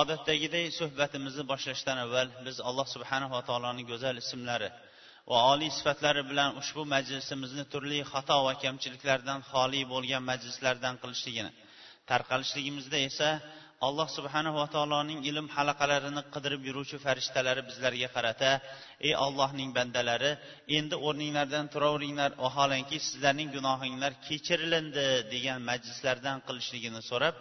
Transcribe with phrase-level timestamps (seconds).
[0.00, 4.70] Odatdagiday suhbatimizni boshlashdan avval biz alloh subhanava taoloning go'zal ismlari
[5.30, 11.52] va oliy sifatlari bilan ushbu majlisimizni turli xato va kamchiliklardan xoli bo'lgan majlislardan qilishligini
[12.10, 13.28] tarqalishligimizda esa
[13.86, 18.50] alloh subhanava taoloning ilm halaqalarini qidirib yuruvchi farishtalari bizlarga qarata
[19.06, 20.32] ey ollohning bandalari
[20.78, 27.34] endi o'rninglardan turaveringlar vaholanki sizlarning gunohinglar kechirilindi degan majlislardan qilishligini so'rab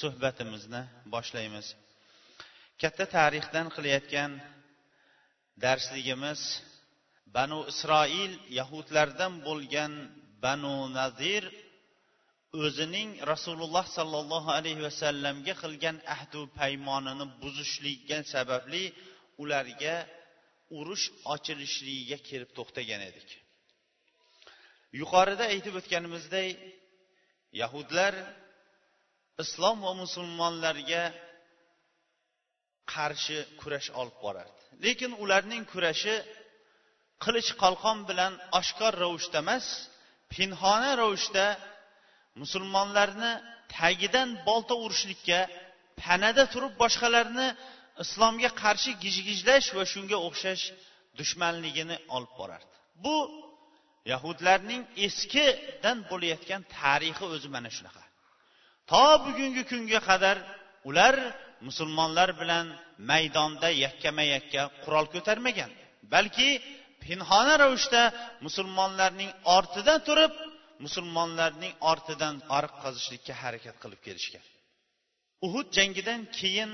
[0.00, 0.82] suhbatimizni
[1.14, 1.66] boshlaymiz.
[2.82, 4.32] Katta tarixdan qilayotgan
[5.64, 6.40] darsligimiz
[7.36, 9.92] banu isroil yahudlardan bo'lgan
[10.44, 11.44] banu nazir
[12.64, 18.84] o'zining rasululloh sollallohu alayhi vasallamga qilgan ahdu paymonini buzishligiga sababli
[19.42, 19.96] ularga
[20.78, 23.28] urush ochilishligiga kelib to'xtagan edik.
[25.00, 26.56] Yuqorida aytib o'tganimizdek
[27.62, 28.12] yahudlar
[29.44, 31.02] islom va musulmonlarga
[32.94, 34.60] qarshi kurash olib borardi.
[34.84, 36.14] Lekin ularning kurashi
[37.24, 39.66] qilich qalqon bilan oshkor ravishda emas
[40.32, 41.46] pinhona ravishda
[42.40, 43.32] musulmonlarni
[43.76, 45.40] tagidan bolta urishlikka
[46.02, 47.48] panada turib boshqalarni
[48.04, 50.64] islomga qarshi gijgijlash va shunga o'xshash
[51.18, 52.74] dushmanligini olib borardi.
[53.04, 53.16] Bu
[54.12, 58.02] yahudlarning eskidan bo'layotgan tarixi o'zi mana shunaqa.
[58.90, 60.36] To bugungi kunga qadar
[60.88, 61.14] ular
[61.68, 62.66] musulmonlar bilan
[63.10, 65.70] maydonda yakkama yakka qurol ko'tarmagan.
[66.14, 66.48] Balki
[67.04, 68.02] pinhona ravishda
[68.46, 70.32] musulmonlarning ortidan turib
[70.84, 74.44] musulmonlarning ortidan ariq qazishlikka harakat qilib kelishgan.
[75.46, 76.70] Uhud jangidan keyin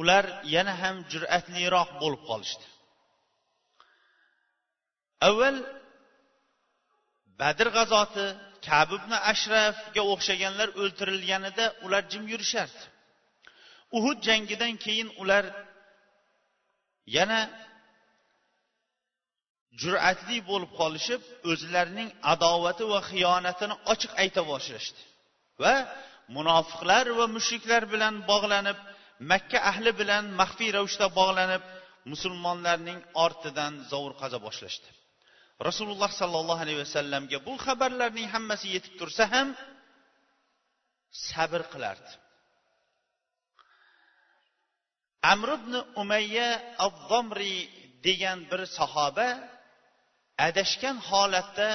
[0.00, 2.66] ular yana ham jur'atliroq bo'lib qolishdi.
[5.28, 5.56] Avval
[7.40, 8.26] badr g'azoti
[8.68, 12.82] kabibni ashrafga o'xshaganlar o'ltirilganida ular jim yurishardi.
[13.98, 15.44] Uhud jangidan keyin ular
[17.16, 17.40] yana
[19.82, 25.00] jur'atli bo'lib qolishib o'zlarining adovati va xiyonatini ochiq ayta boshlashdi
[25.62, 25.74] va
[26.36, 28.78] munofiqlar va mushriklar bilan bog'lanib
[29.30, 31.62] makka ahli bilan maxfiy ravishda bog'lanib
[32.12, 34.88] musulmonlarning ortidan zovur qaza boshlashdi.
[35.68, 39.48] Rasululloh sollallohu alayhi vasallamga bu xabarlarning hammasi yetib tursa ham
[41.28, 42.12] sabr qilardi.
[45.32, 46.48] Amr ibn umayya
[46.86, 47.56] avvomri
[48.06, 49.28] degan bir sahoba
[50.48, 51.68] adashgan holatda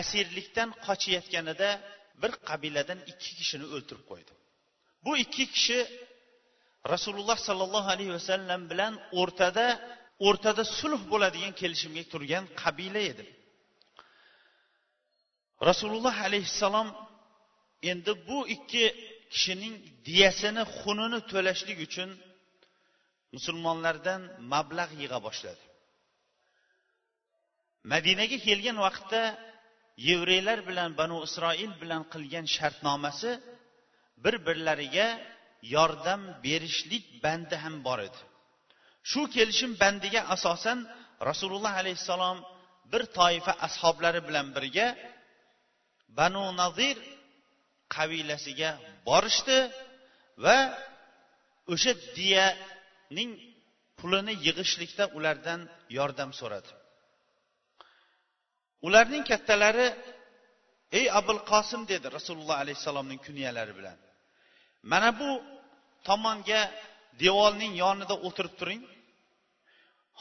[0.00, 1.70] asirlikdan qochayotganida
[2.22, 4.32] bir qabiladan ikki kishini o'ltirib qo'ydi.
[5.04, 5.78] Bu ikki kishi
[6.94, 9.66] rasululloh sollallohu alayhi vasallam bilan o'rtada
[10.26, 13.24] o'rtada sulh bo'ladigan kelishimga turgan qabila edi.
[15.68, 16.88] Rasululloh alayhissalom
[17.90, 18.84] endi bu ikki
[19.32, 19.74] kishining
[20.08, 22.10] diyasini xunini to'lashlik uchun
[23.34, 24.20] musulmonlardan
[24.52, 25.62] mablag' yig'a boshladi.
[27.92, 29.22] Madinaga kelgan vaqtda
[30.08, 33.30] yevreylar bilan banu isroil bilan qilgan shartnomasi
[34.24, 35.08] bir birlariga
[35.74, 38.20] yordam berishlik bandi ham bor edi.
[39.10, 40.78] Shu kelishim bandiga asosan
[41.28, 42.38] rasululloh alayhissalom
[42.92, 44.86] bir toifa ashoblari bilan birga
[46.18, 46.96] banu nazir
[47.94, 48.70] qabilasiga
[49.08, 49.58] borishdi
[50.44, 50.58] va
[51.72, 53.30] o'sha diyaning
[53.98, 55.60] pulini yig'ishlikda ulardan
[55.98, 56.70] yordam so'radi.
[58.86, 59.88] Ularning kattalari
[60.98, 63.98] ey abul qosim dedi rasululloh alayhissalomning kunyalari bilan
[64.90, 65.30] mana bu
[66.08, 66.62] tomonga
[67.22, 68.82] devorning yonida o'tirib turing.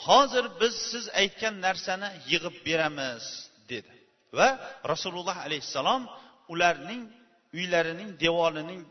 [0.05, 3.23] Hozir biz siz aytgan narsani yig'ib beramiz
[3.71, 3.93] dedi.
[4.37, 4.49] Va
[4.91, 6.03] rasululloh alayhissalom
[6.53, 7.03] ularning
[7.57, 8.81] uylarining devorining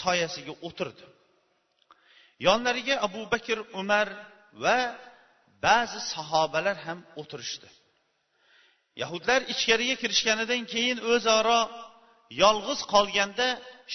[0.00, 1.04] soyasiga o'tirdi.
[2.46, 4.08] Yonlariga abu bakr umar
[4.64, 4.78] va
[5.66, 7.68] ba'zi sahobalar ham o'tirishdi.
[9.02, 11.60] Yahudlar ichkariga kirishganidan keyin o'zaro
[12.42, 13.48] yolg'iz qolganda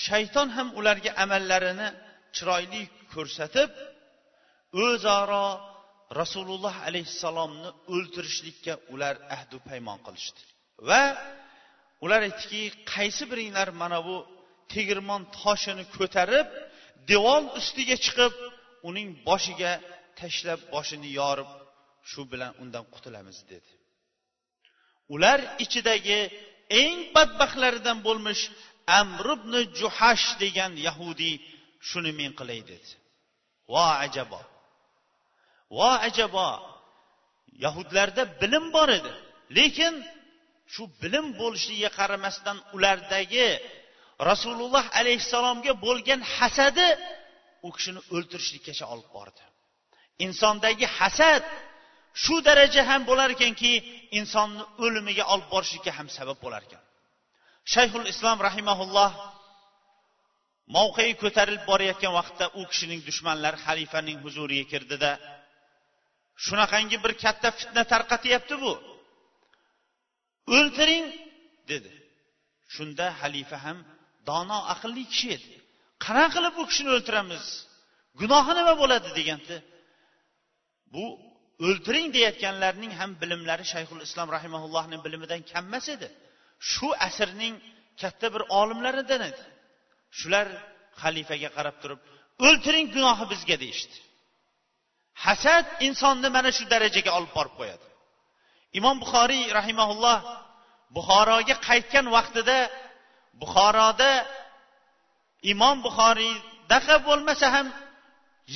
[0.06, 1.89] shayton ham ularga amallarini
[2.36, 2.83] chiroyli
[3.13, 3.69] ko'rsatib
[4.86, 5.48] o'zaro
[6.19, 10.42] rasululloh alayhissalomni o'ldirishlikka ular ahdu paymon qilishdi.
[10.90, 11.04] Va
[12.04, 12.63] ular aytdiki
[12.94, 14.18] qaysi biringlar mana bu
[14.74, 16.48] tegirmon toshini ko'tarib
[17.12, 18.34] devor ustiga chiqib
[18.90, 19.74] uning boshiga
[20.19, 21.50] tashlab boshini yorib
[22.10, 23.72] shu bilan undan qutulamiz dedi.
[25.16, 26.19] Ular ichidagi
[26.81, 28.44] eng badbaxtlaridan bo'lmish
[29.00, 31.36] amr ibn juhash degan yahudiy
[31.90, 32.90] shuni men qilay dedi.
[33.72, 34.42] Vo ajabo!
[35.77, 36.50] Vo ajabo
[37.63, 39.12] yahudlarda bilim bor edi.
[39.57, 39.94] Lekin
[40.73, 43.47] shu bilim bo'lishiga qaramasdan ulardagi
[44.29, 46.88] rasululloh alayhissalomga bo'lgan hasadi
[47.68, 49.44] u kishini o'ltirishlikkacha olib bordi.
[50.25, 51.44] Insondagi hasad
[52.24, 53.71] shu daraja ham bo'lar ekanki
[54.19, 56.83] insonni o'limiga olib borishlikka ham sabab bo'lar ekan.
[57.74, 59.12] Shayxul islom rahimaulloh
[60.75, 65.12] mavqei ko'tarilib borayotgan vaqtda u kishining dushmanlari xalifaning huzuriga kirdida
[66.45, 68.73] shunaqangi bir katta fitna tarqatyapti bu.
[70.57, 71.07] O'ltiring
[71.71, 71.91] dedi.
[72.75, 73.77] Shunda xalifa ham
[74.29, 75.53] dono aqlli kishi edi.
[76.05, 77.45] Qanaqa qilib bu kishini o'ltiramiz
[78.21, 79.57] gunohi nima bo'ladi deganda
[80.93, 81.05] bu
[81.67, 86.07] o'ltiring deyayotganlarning ham bilimlari shayxul islom rahimaullohni bilimidan kam emas edi.
[86.71, 87.55] Shu asrning
[88.01, 89.43] katta bir olimlaridan edi.
[90.19, 90.47] Shular
[91.01, 91.99] xalifaga qarab turib
[92.47, 93.97] o'ltiring gunohi bizga deyishdi.
[95.25, 97.85] Hasad insonni mana shu darajaga olib borib qo'yadi.
[98.79, 100.18] Imom buxoriy rahimaulloh
[100.95, 102.57] buxoroga qaytgan vaqtida
[103.41, 104.12] buxoroda
[105.53, 107.68] imom buxoriydaqa bo'lmasa ham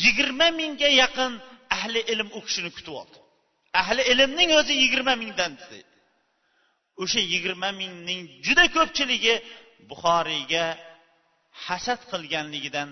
[0.04, 1.32] yigirma mingga yaqin
[1.78, 3.18] ahli ilm u kishini kutib oldi.
[3.82, 5.54] Ahli ilmning o'zi yigirma mingdan
[7.04, 9.36] o'sha yigirma mingning juda ko'pchiligi
[9.90, 10.66] buxoriyga
[11.66, 12.90] hasad qilganligidan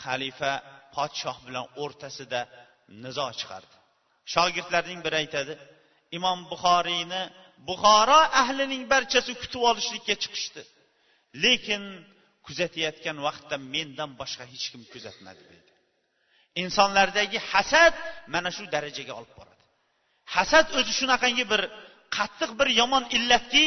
[0.00, 0.52] xalifa
[0.94, 2.40] podshoh bilan o'rtasida
[3.04, 3.74] nizo chiqardi.
[4.34, 5.54] Shogirdlarning biri aytadi
[6.18, 7.22] imom buxoriyni
[7.68, 10.62] buxoro ahlining barchasi kutib olishlikka chiqishdi.
[11.44, 11.82] Lekin
[12.46, 15.72] kuzatayotgan vaqtda mendan boshqa hech kim kuzatmadi deydi
[16.60, 17.94] insonlardagi hasad
[18.34, 19.62] mana shu darajaga olib boradi.
[20.34, 21.62] Hasad o'zi shunaqangi bir
[22.16, 23.66] qattiq bir yomon illatki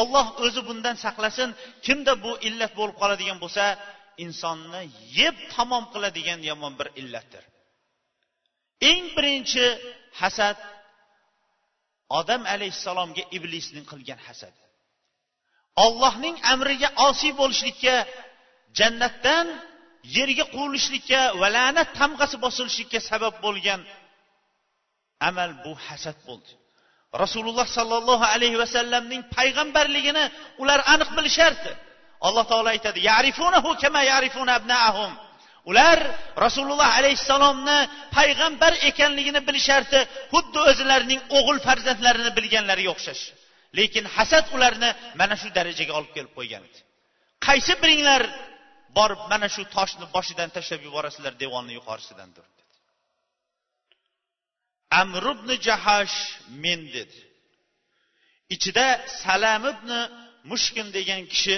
[0.00, 1.50] olloh o'zi bundan saqlasin.
[1.86, 3.64] Kimda bu illat bo'lib qoladigan bo'lsa
[4.24, 4.82] insonni
[5.20, 7.44] yeb tamom qiladigan yomon bir illatdir.
[8.90, 9.66] Eng birinchi
[10.20, 10.58] hasad
[12.18, 14.60] odam alayhissalomga iblisning qilgan hasadi
[15.84, 17.96] ollohning amriga osiy bo'lishlikka
[18.78, 19.46] jannatdan
[20.16, 23.80] yerga quvilishlikka va la'nat tamg'asi bosilishlikka sabab bo'lgan
[25.28, 26.52] amal bu hasad bo'ldi.
[27.22, 30.24] Rasululloh sollallohu alayhi vasallamning payg'ambarligini
[30.62, 31.72] ular aniq bilishardi.
[32.26, 32.98] Alloh taolo aytadi
[35.70, 35.98] ular
[36.44, 37.78] rasululloh alayhissalomni
[38.16, 40.00] payg'ambar ekanligini bilishardi
[40.32, 43.22] xuddi o'zlarining o'g'il farzandlarini bilganlariga o'xshash.
[43.78, 44.90] Lekin hasad ularni
[45.20, 46.80] mana shu darajaga olib kelib qo'ygan edi
[47.46, 48.22] qaysi biringlar
[48.98, 52.74] borib mana shu toshni boshidan tashlab yuborasizlar devonni yuqorisidan turib dedi.
[55.00, 56.18] Amr ibn jahash
[56.64, 57.18] men dedi.
[58.54, 58.86] Ichida
[59.22, 59.90] salam ibn
[60.50, 61.56] mushkin degan kishi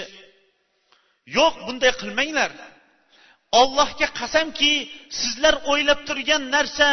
[1.37, 2.51] yo'q bunday qilmanglar.
[3.61, 4.71] Ollohga qasamki
[5.19, 6.87] sizlar o'ylab turgan narsa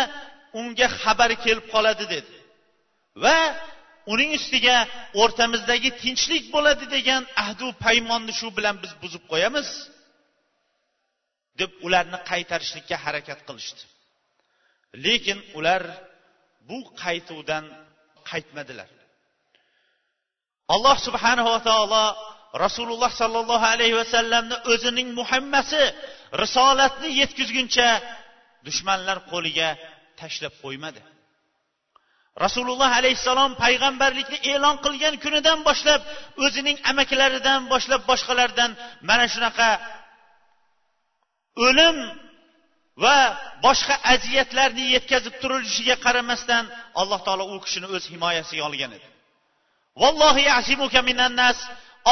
[0.61, 2.33] unga xabari kelib qoladi dedi.
[3.25, 3.39] Va
[4.12, 4.77] uning ustiga
[5.23, 9.69] o'rtamizdagi tinchlik bo'ladi degan ahdu paymonni shu bilan biz buzib qo'yamiz
[11.61, 13.83] deb ularni qaytarishlikka harakat qilishdi.
[15.05, 15.83] Lekin ular
[16.69, 17.65] bu qaytuvdan
[18.31, 18.89] qaytmadilar.
[20.75, 22.05] Alloh subhanava taolo
[22.64, 25.83] rasululloh sollallohu alayhi vasallamni o'zining muhammasi
[26.43, 27.88] risolatni yetkazguncha
[28.67, 29.69] dushmanlar qo'liga
[30.21, 31.00] tashlab qo'ymadi.
[32.45, 36.00] Rasululloh alayhissalom payg'ambarlikni e'lon qilgan kunidan boshlab
[36.45, 38.71] o'zining amakilaridan boshlab boshqalardan
[39.09, 39.71] mana shunaqa
[41.67, 41.97] o'lim
[43.05, 43.17] va
[43.67, 46.64] boshqa aziyatlarni yetkazib turilishiga qaramasdan
[47.00, 49.09] alloh taolo u kishini o'z himoyasiga olgan edi.
[50.03, 50.45] Vallohi
[51.11, 51.59] minannas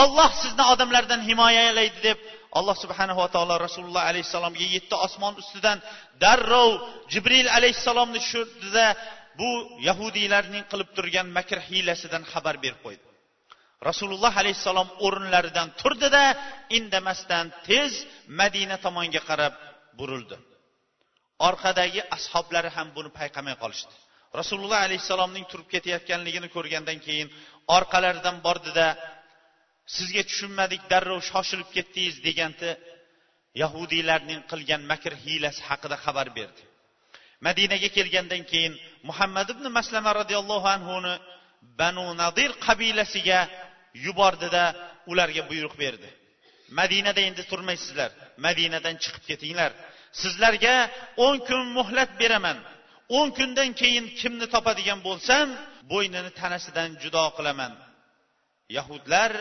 [0.03, 2.19] olloh sizni odamlardan himoyalaydi deb
[2.59, 5.79] alloh subhanava taolo rasululloh alayhissalomga yetti osmon ustidan
[6.23, 6.71] darrov
[7.13, 8.87] jibril alayhissalomni tushirdida
[9.41, 9.51] bu
[9.89, 13.05] yahudiylarning qilib turgan makr hiylasidan xabar berib qo'ydi.
[13.89, 16.25] Rasululloh alayhissalom o'rinlaridan turdida
[16.79, 17.93] indamasdan tez
[18.41, 19.55] madina tomonga qarab
[19.99, 20.37] burildi.
[21.49, 23.95] Orqadagi ashoblari ham buni payqamay qolishdi.
[24.41, 27.29] Rasululloh alayhissalomning turib ketayotganligini ko'rgandan keyin
[27.77, 28.87] orqalaridan bordida
[29.97, 32.71] sizga tushunmadik darrov shoshilib ketdingiz deganda
[33.63, 36.63] yahudiylarning qilgan makr hiylasi haqida xabar berdi.
[37.47, 38.75] Madinaga kelgandan keyin
[39.09, 41.15] muhammad ibn maslama roziyallohu anhuni
[41.81, 43.41] banu nadir qabilasiga
[44.07, 44.65] yubordida
[45.11, 46.09] ularga buyruq berdi.
[46.81, 48.11] Madinada endi turmaysizlar
[48.47, 49.73] madinadan chiqib ketinglar.
[50.23, 50.75] Sizlarga
[51.27, 52.59] o'n kun muhlat beraman.
[53.19, 55.47] O'n kundan keyin kimni topadigan bo'lsam
[55.93, 57.73] bo'ynini tanasidan judo qilaman.
[58.77, 59.33] Yahudlar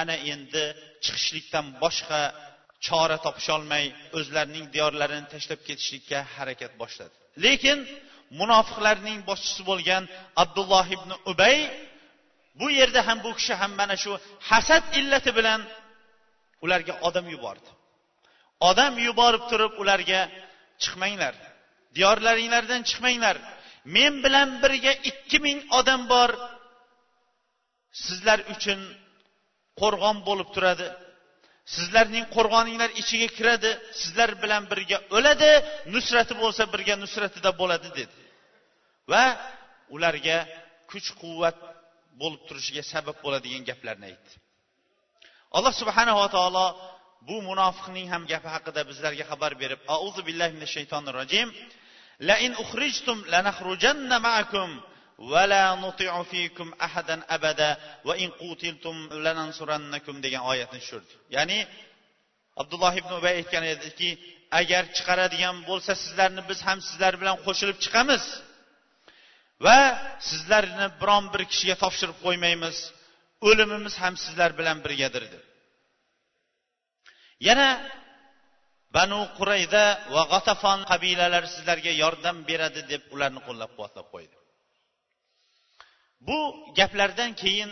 [0.00, 0.64] ana endi
[1.04, 2.20] chiqishlikdan boshqa
[2.86, 3.84] chora topisholmay
[4.18, 7.14] o'zlarining diyorlarini tashlab ketishlikka harakat boshladi.
[7.44, 7.78] Lekin
[8.40, 10.02] munofiqlarning boshchisi bo'lgan
[10.42, 11.56] abdulloh ibn ubay
[12.60, 14.12] bu yerda ham bu kishi ham mana shu
[14.50, 15.60] hasad illati bilan
[16.64, 17.70] ularga odam yubordi.
[18.70, 20.20] Odam yuborib turib ularga
[20.82, 21.34] chiqmanglar
[21.96, 23.36] diyorlaringlardan chiqmanglar.
[23.96, 26.30] Men bilan birga ikki ming odam bor.
[28.04, 28.80] Sizlar uchun
[29.80, 30.88] qo'rg'on bo'lib turadi.
[31.74, 35.52] Sizlarning qo'rg'oninglar ichiga kiradi sizlar bilan birga o'ladi
[35.94, 38.16] nusrati bo'lsa birga nusratida bo'ladi dedi.
[39.12, 39.24] Va
[39.94, 40.38] ularga
[40.90, 41.56] kuch quvvat
[42.20, 44.32] bo'lib turishiga sabab bo'ladigan gaplarni aytdi.
[45.56, 46.66] Alloh subhanava taolo
[47.28, 51.48] bu munofiqning ham gapi haqida bizlarga xabar berib auzu billahi minash shaytonir rojim.
[52.28, 54.70] La in ukhrijtum lanakhrujanna ma'akum
[55.32, 57.70] vala nuti'u fikum ahadan abada
[58.06, 61.58] va in qutiltum lanansurannakum degan oyatni tushirdi ya'ni
[62.62, 64.10] abdulloh ibn ubay aytgan ediki
[64.60, 68.24] agar chiqaradigan bo'lsa sizlarni biz ham sizlar bilan qo'shilib chiqamiz.
[69.66, 69.78] Va
[70.30, 72.76] sizlarni biron bir kishiga topshirib qo'ymaymiz.
[73.48, 75.44] O'limimiz ham sizlar bilan birgadir deb.
[77.48, 77.68] Yana
[78.96, 84.36] banu qurayda va g'atafon qabilalari sizlarga yordam beradi deb ularni qo'llab quvvatlab qo'ydi.
[86.28, 86.38] Bu
[86.78, 87.70] gaplardan keyin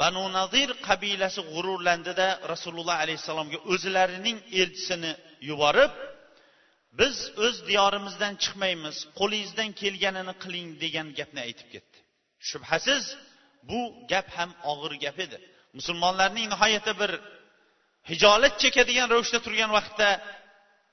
[0.00, 5.12] banu nazir qabilasi g'ururlandida rasululloh alayhissalomga o'zlarining elchisini
[5.48, 5.92] yuborib
[7.00, 11.98] biz o'z diyorimizdan chiqmaymiz qo'lingizdan kelganini qiling degan gapni aytib ketdi.
[12.48, 13.04] Shubhasiz
[13.70, 13.80] bu
[14.12, 15.38] gap ham og'ir gap edi.
[15.78, 17.12] Musulmonlarning nihoyatda bir
[18.10, 20.08] hijolat chekadigan ravishda turgan vaqtda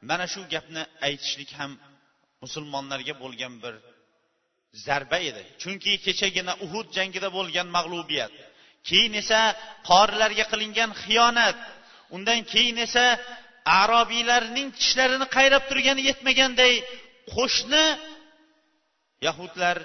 [0.10, 1.72] mana shu gapni aytishlik ham
[2.44, 3.76] musulmonlarga bo'lgan bir
[4.86, 5.44] zarba edi.
[5.62, 8.34] Chunki kechagina uhud jangida bo'lgan mag'lubiyat.
[8.88, 9.40] Keyin esa
[9.90, 11.58] qorilarga qilingan xiyonat.
[12.16, 13.06] Undan keyin esa
[13.82, 16.74] arobiylarning tishlarini qayrab turgani yetmaganday
[17.34, 17.86] qo'shni
[19.28, 19.78] yahudlar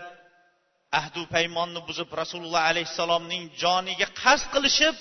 [1.00, 4.97] ahdu paymonni buzib rasululloh alayhissalomning joniga qasd qilishib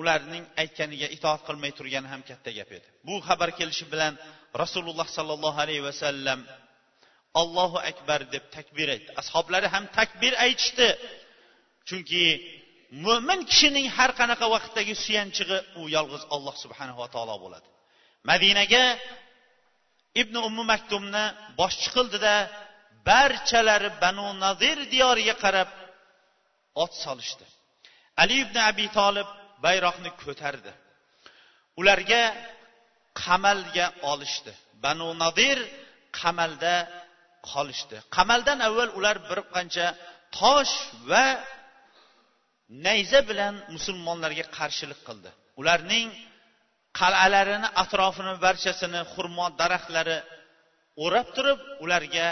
[0.00, 2.88] ularning aytganiga itoat qilmay turgani ham katta gap edi.
[3.06, 4.14] Bu xabar kelishi bilan
[4.62, 6.40] rasululloh sollallohu alayhi vasallam
[7.40, 9.10] allohu akbar deb takbir aytdi.
[9.22, 10.88] Ashoblari ham takbir aytishdi.
[11.88, 12.24] Chunki
[13.06, 17.68] mo'min kishining har qanaqa vaqtdagi suyanchig'i u yolg'iz alloh subhanava taolo bo'ladi.
[18.30, 18.84] Madinaga
[20.22, 21.24] ibn ummu maktumni
[21.60, 22.34] boshchi qildida
[23.08, 25.70] barchalari banu nazir diyoriga qarab
[26.82, 27.44] ot solishdi.
[28.22, 29.28] Ali ibn abi tolib
[29.64, 30.72] bayroqni ko'tardi.
[31.80, 32.22] Ularga
[33.22, 34.52] qamalga olishdi.
[34.84, 35.58] Banu nadir
[36.20, 36.74] qamalda
[37.50, 37.96] qolishdi.
[38.16, 39.86] Qamaldan avval ular bir qancha
[40.38, 40.74] tosh
[41.10, 41.26] va
[42.86, 45.30] nayza bilan musulmonlarga qarshilik qildi.
[45.60, 46.08] Ularning
[47.00, 50.18] qal'alarini atrofini barchasini xurmo daraxtlari
[51.04, 52.26] o'rab turib ularga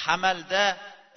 [0.00, 0.64] qamalda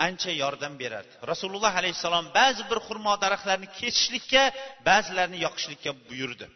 [0.08, 1.14] ancha yordam berardi.
[1.32, 4.44] Rasululloh alayhissalom ba'zi bir xurmo daraxtlarini kesishlikka
[4.90, 6.48] ba'zilarini yoqishlikka buyurdi.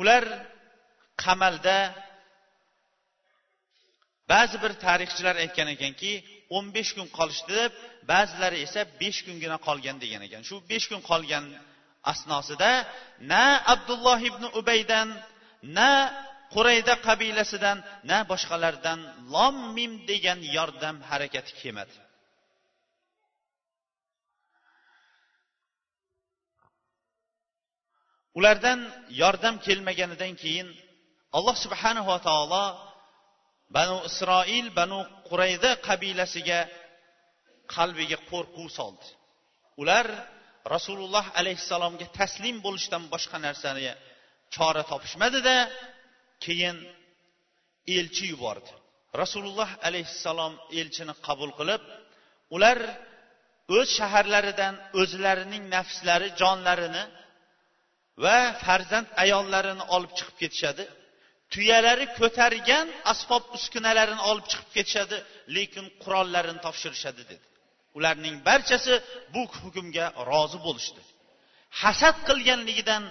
[0.00, 0.24] Ular
[1.24, 1.76] qamalda
[4.32, 6.12] ba'zi bir tarixchilar aytgan ekanki
[6.56, 7.72] o'n besh kun qolishdi deb
[8.12, 10.42] ba'zilari esa besh kungina qolgan degan ekan.
[10.48, 11.44] Shu besh kun qolgan
[12.12, 12.72] asnosida
[13.32, 15.08] na abdulloh ibn ubaydan
[15.76, 15.90] na
[16.54, 17.78] qurayda qabilasidan
[18.10, 18.98] na boshqalardan
[19.34, 21.96] lom mim degan yordam harakati kelmadi.
[28.38, 28.80] Ulardan
[29.22, 30.68] yordam kelmaganidan keyin
[31.36, 32.64] alloh subhanava taolo
[33.74, 36.60] banu isroil banu qurayda qabilasiga
[37.74, 39.06] qalbiga qo'rquv soldi.
[39.82, 40.06] Ular
[40.74, 43.82] rasululloh alayhissalomga taslim bo'lishdan boshqa narsani
[44.54, 45.56] chora topishmadida
[46.44, 46.76] keyin
[47.98, 48.70] elchi yubordi.
[49.22, 51.82] Rasululloh alayhissalom elchini qabul qilib
[52.56, 52.78] ular
[53.76, 57.04] o'z shaharlaridan o'zlarining nafslari jonlarini
[58.24, 60.84] va farzand ayollarini olib chiqib ketishadi.
[61.52, 65.16] Tuyalari ko'targan asbob uskunalarini olib chiqib ketishadi
[65.56, 67.46] lekin qurollarini topshirishadi dedi.
[67.98, 68.94] Ularning barchasi
[69.34, 71.00] bu hukmga rozi bo'lishdi.
[71.82, 73.02] Hasad qilganligidan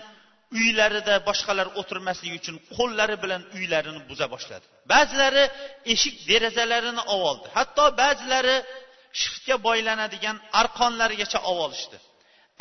[0.59, 4.65] uylarida boshqalar o'tirmasligi uchun qo'llari bilan uylarini buza boshladi.
[4.93, 5.43] Ba'zilari
[5.93, 7.47] eshik derazalarini ovoldi.
[7.57, 8.57] Hatto ba'zilari
[9.21, 11.97] shiftga boylanadigan arqonlarigacha ovolishdi.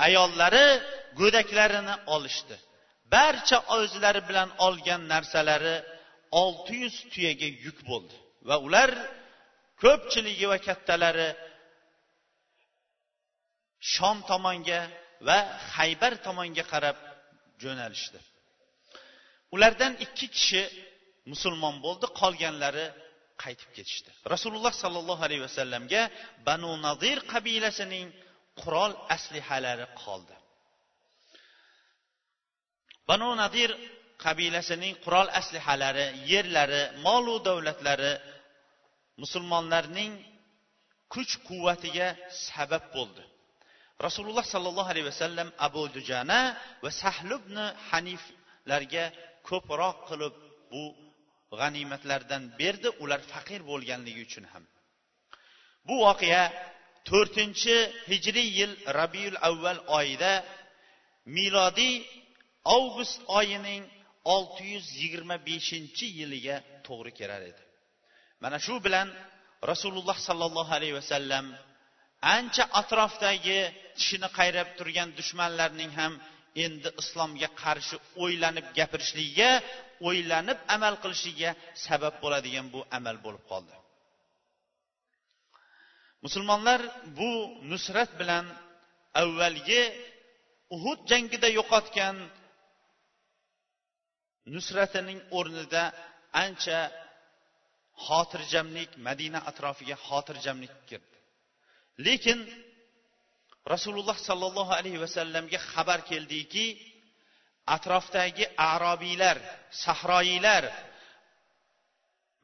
[0.06, 0.66] Ayollari
[1.20, 2.54] go'daklarini olishdi.
[3.14, 5.76] Barcha o'zlari bilan olgan narsalari
[6.42, 8.16] olti yuz tuyaga yuk bo'ldi.
[8.49, 8.90] Va ular
[9.83, 11.28] ko'pchiligi va kattalari
[13.94, 14.80] shom tomonga
[15.28, 15.38] va
[15.76, 16.99] haybar tomonga qarab
[17.62, 18.18] jo'nalishdi.
[19.54, 20.62] Ulardan ikki kishi
[21.33, 22.87] musulmon bo'ldi qolganlari
[23.42, 24.11] qaytib ketishdi.
[24.35, 26.02] Rasululloh sollallohu alayhi vasallamga
[26.49, 28.06] banu nadir qabilasining
[28.61, 30.35] qurol aslihalari qoldi.
[33.08, 33.70] Banu nadir
[34.25, 38.12] qabilasining qurol aslihalari yerlari molu davlatlari
[39.23, 40.12] musulmonlarning
[41.14, 42.08] kuch quvvatiga
[42.46, 43.23] sabab bo'ldi.
[44.06, 46.40] Rasululloh sollallohu alayhi vasallam abu dujana
[46.84, 49.04] va sahlubni haniflarga
[49.49, 50.34] ko'proq qilib
[50.73, 50.84] bu
[51.61, 54.64] g'animatlardan berdi ular faqir bo'lganligi uchun ham.
[55.87, 56.44] Bu voqea
[57.11, 57.76] to'rtinchi
[58.11, 60.32] hijriy yil rabiul avval oyida
[61.37, 61.94] milodiy
[62.76, 63.83] avgust oyining
[64.35, 66.56] olti yuz yigirma beshinchi yiliga
[66.87, 67.62] to'g'ri kelar edi.
[68.42, 69.09] Mana shu bilan
[69.71, 71.47] rasululloh sollallohu alayhi vasallam
[72.37, 73.61] ancha atrofdagi
[73.99, 76.12] tishini qayrab turgan dushmanlarning ham
[76.64, 79.50] endi islomga qarshi o'ylanib gapirishligiga
[80.09, 81.50] o'ylanib amal qilishligiga
[81.87, 83.75] sabab bo'ladigan bu amal bo'lib qoldi.
[86.25, 86.80] Musulmonlar
[87.18, 87.33] bu
[87.71, 88.44] nusrat bilan
[89.23, 89.83] avvalgi
[90.76, 92.16] uhud jangida yo'qotgan
[94.52, 95.84] nusratining o'rnida
[96.44, 96.78] ancha
[98.06, 101.18] xotirjamlik madina atrofiga xotirjamlik kirdi.
[102.06, 102.38] Lekin
[103.72, 106.66] rasululloh sollallohu alayhi vasallamga xabar keldiki
[107.76, 109.38] atrofdagi arobiylar
[109.84, 110.64] sahroiylar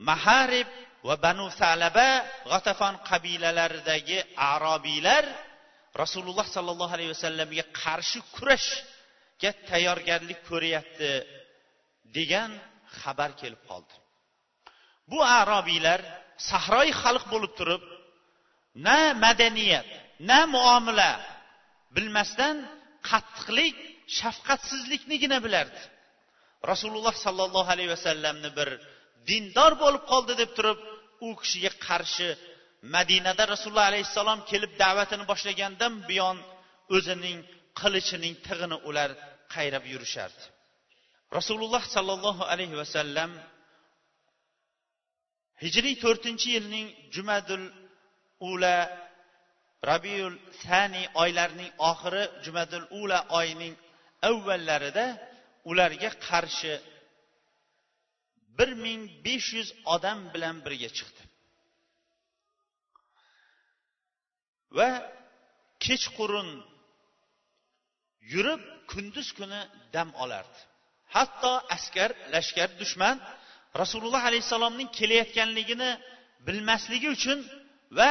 [0.09, 0.69] maharib
[1.09, 2.11] va banu salaba
[2.51, 4.19] g'atafon qabilalaridagi
[4.53, 5.25] arobiylar
[6.03, 11.40] rasululloh sollallohu alayhi vasallamga qarshi kurashga tayyorgarlik ko'ryapti
[12.17, 12.51] degan
[13.01, 13.95] xabar kelib qoldi.
[15.11, 16.01] Bu arobiylar
[16.51, 17.83] sahroy xalq bo'lib turib
[18.87, 19.89] na madaniyat
[20.31, 21.11] na muomala
[21.95, 22.57] bilmasdan
[23.11, 23.77] qattiqlik
[24.19, 25.81] shafqatsizliknigina bilardi.
[26.71, 28.69] Rasululloh sollallohu alayhi vasallamni bir
[29.29, 30.79] dindor bo'lib qoldi deb turib
[31.27, 32.29] u kishiga qarshi
[32.95, 36.37] madinada rasululloh alayhissalom kelib da'vatini boshlagandan buyon
[36.97, 37.39] o'zining
[37.81, 39.11] qilichining tig'ini ular
[39.55, 40.45] qayrab yurishardi.
[41.39, 43.31] Rasululloh sollallohu alayhi vasallam
[45.63, 47.65] hijriy to'rtinchi yilning jumadul
[48.51, 48.77] ula
[49.91, 53.75] rabiul sani oylarining oxiri jumadul ula oyining
[54.29, 55.07] avvallarida
[55.71, 56.75] ularga qarshi
[58.59, 61.23] bir ming besh yuz odam bilan birga chiqdi.
[64.77, 64.91] Va
[65.85, 66.51] kechqurun
[68.33, 69.61] yurib kunduz kuni
[69.95, 70.61] dam olardi.
[71.17, 73.17] Hatto askar lashkar dushman
[73.83, 75.91] rasululloh alayhissalomning kelayotganligini
[76.47, 77.39] bilmasligi uchun
[77.99, 78.11] va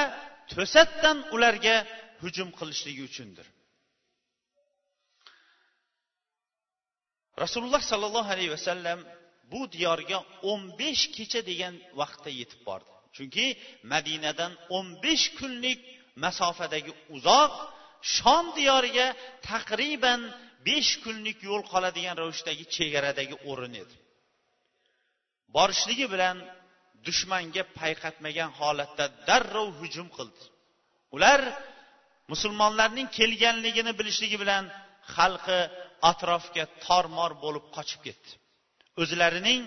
[0.52, 1.76] to'satdan ularga
[2.22, 3.48] hujum qilishligi uchundir.
[7.44, 9.00] Rasululloh sollallohu alayhi vasallam
[9.52, 10.18] bu diyorga
[10.52, 12.90] o'n besh kecha degan vaqtda yetib bordi.
[13.16, 13.46] Chunki
[13.94, 15.80] madinadan o'n besh kunlik
[16.26, 17.54] masofadagi uzoq
[18.16, 19.08] shom diyoriga
[19.50, 20.22] taqriban
[20.68, 23.96] besh kunlik yo'l qoladigan ravishdagi chegaradagi o'rin edi.
[25.56, 26.38] Borishligi bilan
[27.06, 30.44] dushmanga payqatmagan holatda darrov hujum qildi.
[31.16, 31.42] Ular
[32.32, 34.64] musulmonlarning kelganligini bilishligi bilan
[35.16, 35.60] xalqi
[36.12, 38.30] atrofga tormor bo'lib qochib ketdi.
[39.02, 39.62] O'zlarining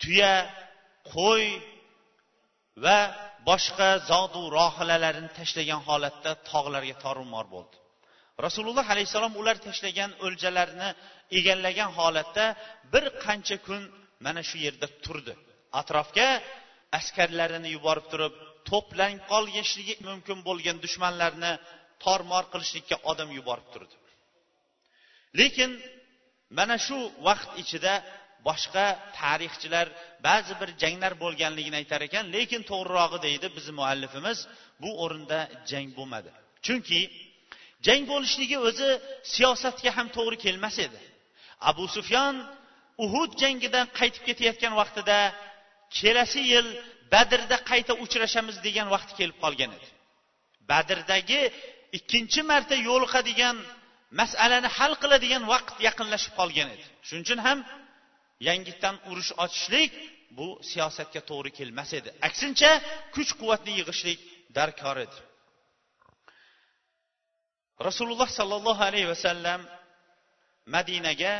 [0.00, 0.34] tuya
[1.14, 1.44] qo'y
[2.84, 2.98] va
[3.48, 7.76] boshqa zodu rohilalarini tashlagan holatda tog'larga tormor bo'ldi.
[8.46, 10.88] Rasululloh alayhissalom ular tashlagan o'ljalarni
[11.38, 12.44] egallagan holatda
[12.92, 13.82] bir qancha kun
[14.26, 15.34] mana shu yerda turdi.
[15.80, 16.28] Atrofga
[16.98, 18.34] askarlarini yuborib turib
[18.70, 21.52] to'plang qolgishligi mumkin bo'lgan dushmanlarni
[22.04, 23.94] tormor qilishlikka odam yuborib turdi.
[25.40, 25.70] Lekin
[26.58, 26.98] mana shu
[27.28, 27.94] vaqt ichida
[28.48, 28.86] boshqa
[29.20, 29.86] tarixchilar
[30.28, 34.38] ba'zi bir janglar bo'lganligini aytar ekan lekin to'g'rirog'i deydi bizni muallifimiz
[34.82, 36.30] bu o'rinda jang bo'lmadi.
[36.66, 37.00] Chunki
[37.86, 38.90] jang bo'lishligi o'zi
[39.34, 40.98] siyosatga ham to'g'ri kelmas edi.
[41.70, 42.34] Abu sufyon
[43.04, 45.18] uhud jangidan qaytib ketayotgan vaqtida
[45.98, 46.66] kelasi yil
[47.14, 49.88] badrda qayta uchrashamiz degan vaqt kelib qolgan edi.
[50.70, 51.40] Badrdagi
[51.98, 53.56] ikkinchi marta yo'liqadigan
[54.20, 56.84] masalani hal qiladigan vaqt yaqinlashib qolgan edi.
[57.06, 57.58] Shuning uchun ham
[58.48, 59.92] yangitdan urush ochishlik
[60.38, 62.10] bu siyosatga to'g'ri kelmas edi.
[62.28, 62.72] Aksincha
[63.14, 64.18] kuch quvvatni yig'ishlik
[64.56, 65.18] darkor edi.
[67.86, 69.60] Rasululloh sollallohu alayhi vasallam
[70.74, 71.34] madinaga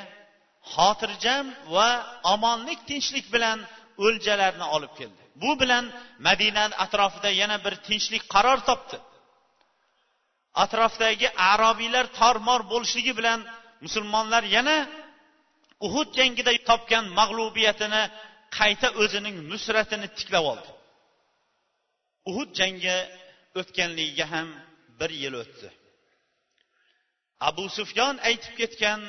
[0.74, 1.88] xotirjam va
[2.34, 3.58] omonlik tinchlik bilan
[4.06, 5.22] o'ljalarni olib keldi.
[5.42, 5.84] Bu bilan
[6.26, 8.96] madina atrofida yana bir tinchlik qaror topdi.
[10.64, 13.40] Atrofdagi arobiylar tormor bo'lishligi bilan
[13.84, 14.76] musulmonlar yana
[15.86, 18.02] uhud jangida topgan mag'lubiyatini
[18.58, 20.70] qayta o'zining nusratini tiklab oldi.
[22.30, 22.96] Uhud jangi
[23.60, 24.48] o'tganligiga ham
[24.98, 25.68] bir yil o'tdi.
[27.48, 29.00] Abu sufyon aytib ketgan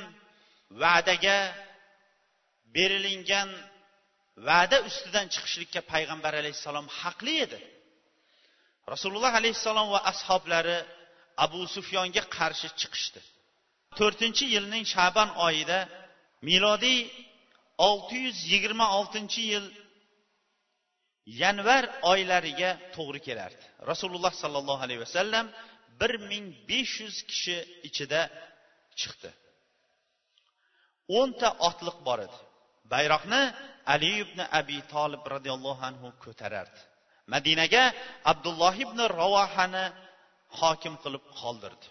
[0.82, 1.40] va'daga
[2.76, 3.50] berilingan
[4.48, 7.60] va'da ustidan chiqishlikka payg'ambar alayhissalom haqli edi.
[8.94, 10.78] Rasululloh alayhissalom va ashoblari
[11.46, 13.22] abu sufyonga qarshi chiqishdi.
[14.00, 15.80] To'rtinchi yilning shaban oyida
[16.48, 17.00] milodiy
[17.90, 19.66] olti yuz yigirma oltinchi yil
[21.42, 23.64] yanvar oylariga to'g'ri kelardi.
[23.92, 25.46] Rasululloh sollallohu alayhi vasallam
[26.00, 27.58] bir ming besh yuz kishi
[27.88, 28.22] ichida
[29.00, 29.30] chiqdi.
[31.20, 32.38] O'nta otliq bor edi.
[32.94, 33.42] Bayroqni
[33.94, 36.82] ali ibn abi tolib roziyallohu anhu ko'tarardi.
[37.34, 37.84] Madinaga
[38.32, 39.86] abdulloh ibn ravohani
[40.60, 41.88] hokim qilib qoldirdi.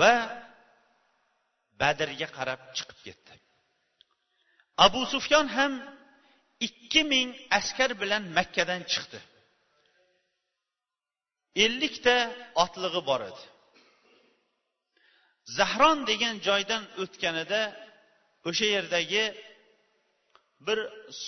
[0.00, 0.12] Va
[1.80, 3.34] badrga qarab chiqib ketdi.
[4.86, 5.72] Abu sufyon ham
[6.66, 9.18] ikki ming askar bilan makkadan chiqdi.
[11.64, 12.16] Ellikta
[12.64, 13.42] otlig'i bor edi.
[15.58, 17.62] Zahron degan joydan o'tganida
[18.48, 19.24] o'sha yerdagi
[20.66, 20.78] bir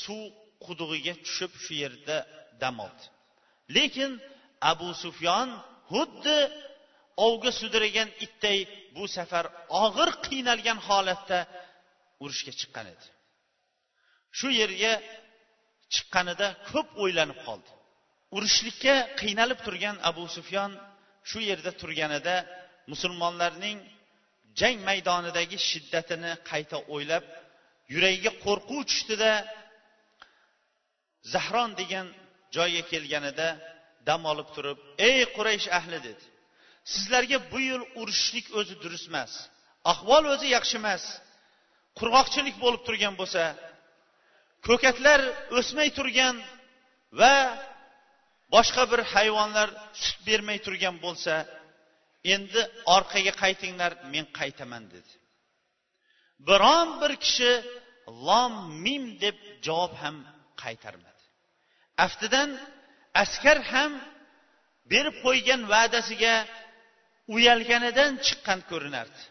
[0.00, 0.24] suv
[0.64, 2.16] qudug'iga tushib shu yerda
[2.62, 3.04] dam oldi.
[3.76, 4.12] Lekin
[4.72, 5.48] abu sufyon
[5.92, 6.38] xuddi
[7.26, 8.58] ovga sudragan itday
[8.96, 9.44] bu safar
[9.84, 11.38] og'ir qiynalgan holatda
[12.22, 13.06] urushga chiqqan edi.
[14.38, 14.92] Shu yerga
[15.94, 17.70] chiqqanida ko'p o'ylanib qoldi.
[18.36, 20.70] Urushlikka qiynalib turgan abu sufyon
[21.30, 22.36] shu yerda turganida
[22.92, 23.78] musulmonlarning
[24.60, 27.24] jang maydonidagi shiddatini qayta o'ylab
[27.94, 29.32] yuragiga qo'rquv tushdida
[31.32, 32.06] zahron degan
[32.56, 33.48] joyga kelganida
[34.08, 36.24] dam olib turib ey quraysh ahli dedi.
[36.92, 39.32] Sizlarga bu yil urushishlik o'zi durust emas
[39.92, 41.04] ahvol o'zi yaxshi emas.
[41.98, 43.42] Qurg'oqchilik bo'lib turgan bo'lsa
[44.66, 45.20] ko'katlar
[45.58, 46.36] o'smay turgan
[47.20, 47.34] va
[48.54, 49.68] boshqa bir hayvonlar
[50.02, 51.34] sut bermay turgan bo'lsa
[52.34, 52.60] endi
[52.96, 55.12] orqaga qaytinglar men qaytaman dedi.
[56.48, 57.52] Biron bir kishi
[58.26, 59.36] lom mim deb
[59.66, 60.16] javob ham
[60.62, 61.22] qaytarmadi.
[62.06, 62.50] Aftidan
[63.22, 63.92] askar ham
[64.92, 66.34] berib qo'ygan va'dasiga
[67.34, 69.22] uyalganidan chiqqan ko'rinardi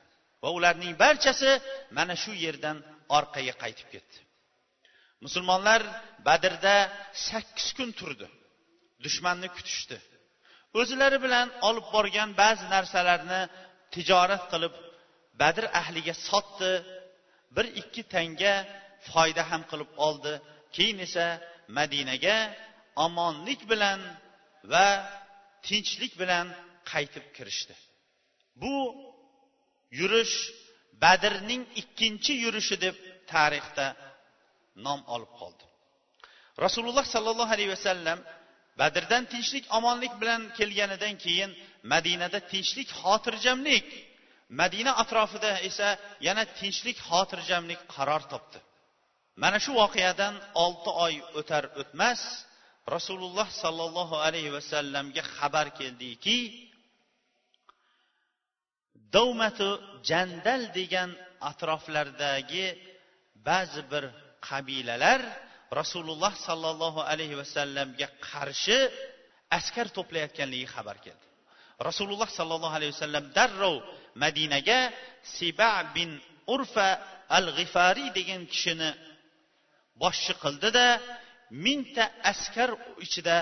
[0.42, 1.52] va ularning barchasi
[1.98, 2.78] mana shu yerdan
[3.18, 4.18] orqaga qaytib ketdi.
[5.26, 5.82] Musulmonlar
[6.28, 6.76] badrda
[7.28, 8.28] sakkiz kun turdi.
[9.06, 9.98] Dushmanni kutishdi.
[10.80, 13.42] O'zlari bilan olib borgan ba'zi narsalarni
[13.94, 14.74] tijorat qilib
[15.42, 16.74] badr ahliga sotdi.
[17.56, 18.56] Bir ikki tanga
[19.10, 20.34] foyda ham qilib oldi.
[20.76, 21.26] Keyin esa
[21.78, 22.38] madinaga
[23.06, 24.00] omonlik bilan
[24.74, 24.88] va
[25.68, 26.48] tinchlik bilan
[26.92, 27.76] qaytib kirishdi.
[28.62, 28.76] Bu
[30.00, 30.36] yurish
[31.04, 32.96] badrning ikkinchi yurishi deb
[33.32, 33.88] tarixda
[34.86, 35.66] nom olib qoldi.
[36.66, 38.20] Rasululloh sollallohu alayhi vasallam
[38.80, 41.52] badrdan tinchlik omonlik bilan kelganidan keyin
[41.92, 43.88] madinada tinchlik xotirjamlik.
[44.62, 45.90] Madina atrofida esa
[46.28, 48.60] yana tinchlik xotirjamlik qaror topdi.
[49.42, 52.22] Mana shu voqeadan olti oy o'tar o'tmas
[52.96, 56.38] rasululloh sollallohu alayhi vasallamga xabar keldiki
[59.16, 59.70] davmatu
[60.10, 61.10] jandal degan
[61.50, 62.68] atroflardagi
[63.48, 64.04] ba'zi bir
[64.48, 65.22] qabilalar
[65.82, 68.78] rasululloh sollallohu alayhi vasallamga qarshi
[69.58, 71.26] askar to'playotganligi xabar keldi.
[71.90, 73.76] Rasululloh sollallohu alayhi vasallam darrov
[74.24, 74.80] madinaga
[75.36, 76.10] siba bin
[76.56, 76.90] urfa
[77.38, 78.90] al g'ifariy degan kishini
[80.02, 80.86] boshchi qildida
[81.66, 82.70] mingta askar
[83.06, 83.38] ichida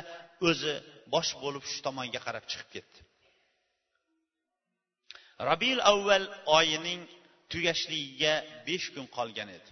[0.50, 0.74] o'zi
[1.14, 3.00] bosh bo'lib shu tomonga qarab chiqib ketdi.
[5.50, 6.26] Rabiul avval
[6.58, 7.02] oyining
[7.52, 8.34] tugashligiga
[8.68, 9.72] besh kun qolgan edi.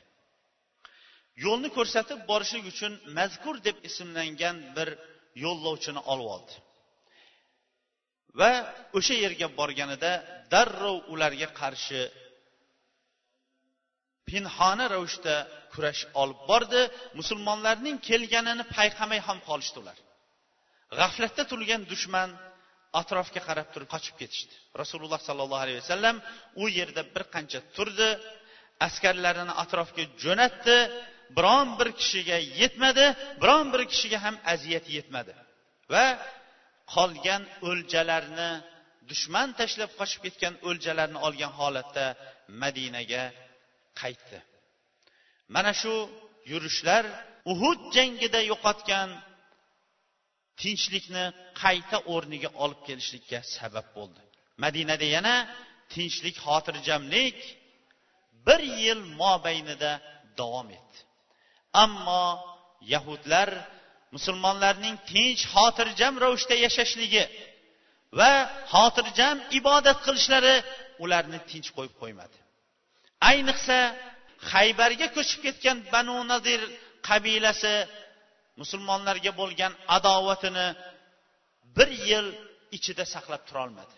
[1.43, 4.89] Yo'lni ko'rsatib borishlik uchun mazkur deb ismlangan bir
[5.43, 6.53] yo'llovchini olib oldi.
[8.39, 8.51] Va
[8.97, 10.11] o'sha yerga borganida
[10.53, 12.01] darrov ularga qarshi
[14.29, 15.35] pinhona ravishda
[15.73, 16.81] kurash olib bordi.
[17.19, 19.97] Musulmonlarning kelganini payqamay ham qolishdi ular.
[20.99, 22.29] G'aflatda turgan dushman
[23.01, 24.53] atrofga qarab turib qochib ketishdi.
[24.81, 26.15] Rasululloh sollallohu alayhi vasallam
[26.61, 28.09] u yerda bir qancha turdi
[28.87, 30.77] askarlarini atrofga jo'natdi
[31.37, 33.05] biron bir kishiga yetmadi
[33.41, 35.33] biron bir kishiga ham aziyat yetmadi.
[35.93, 36.05] Va
[36.93, 38.51] qolgan o'ljalarni
[39.09, 42.05] dushman tashlab qochib ketgan o'ljalarni olgan holatda
[42.63, 43.23] madinaga
[44.01, 44.37] qaytdi.
[45.55, 45.93] Mana shu
[46.51, 47.03] yurishlar
[47.51, 49.09] uhud jangida yo'qotgan
[50.61, 51.25] tinchlikni
[51.61, 54.21] qayta o'rniga olib kelishlikka sabab bo'ldi.
[54.63, 55.35] Madinada yana
[55.93, 57.37] tinchlik xotirjamlik
[58.47, 59.91] bir yil mobaynida
[60.39, 60.99] davom etdi.
[61.83, 62.25] Ammo
[62.93, 63.49] yahudlar
[64.15, 67.23] musulmonlarning tinch xotirjam ravishda yashashligi
[68.19, 68.31] va
[68.73, 70.55] xotirjam ibodat qilishlari
[71.03, 72.37] ularni tinch qo'yib qo'ymadi.
[73.31, 73.77] Ayniqsa
[74.51, 76.61] haybarga ko'chib ketgan banu nadir
[77.07, 77.75] qabilasi
[78.61, 80.67] musulmonlarga bo'lgan adovatini
[81.77, 82.27] bir yil
[82.77, 83.95] ichida saqlab turolmadi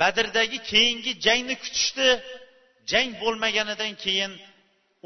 [0.00, 2.08] badrdagi keyingi jangni kutishdi.
[2.92, 4.32] Jang bo'lmaganidan keyin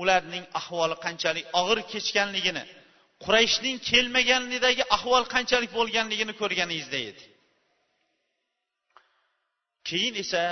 [0.02, 2.64] ularning ahvoli qanchalik og'ir kechganligini
[3.24, 7.24] qurayshning kelmaganidagi ahvol qanchalik bo'lganligini ko'rganingizda edi.
[9.88, 10.44] Keyin esa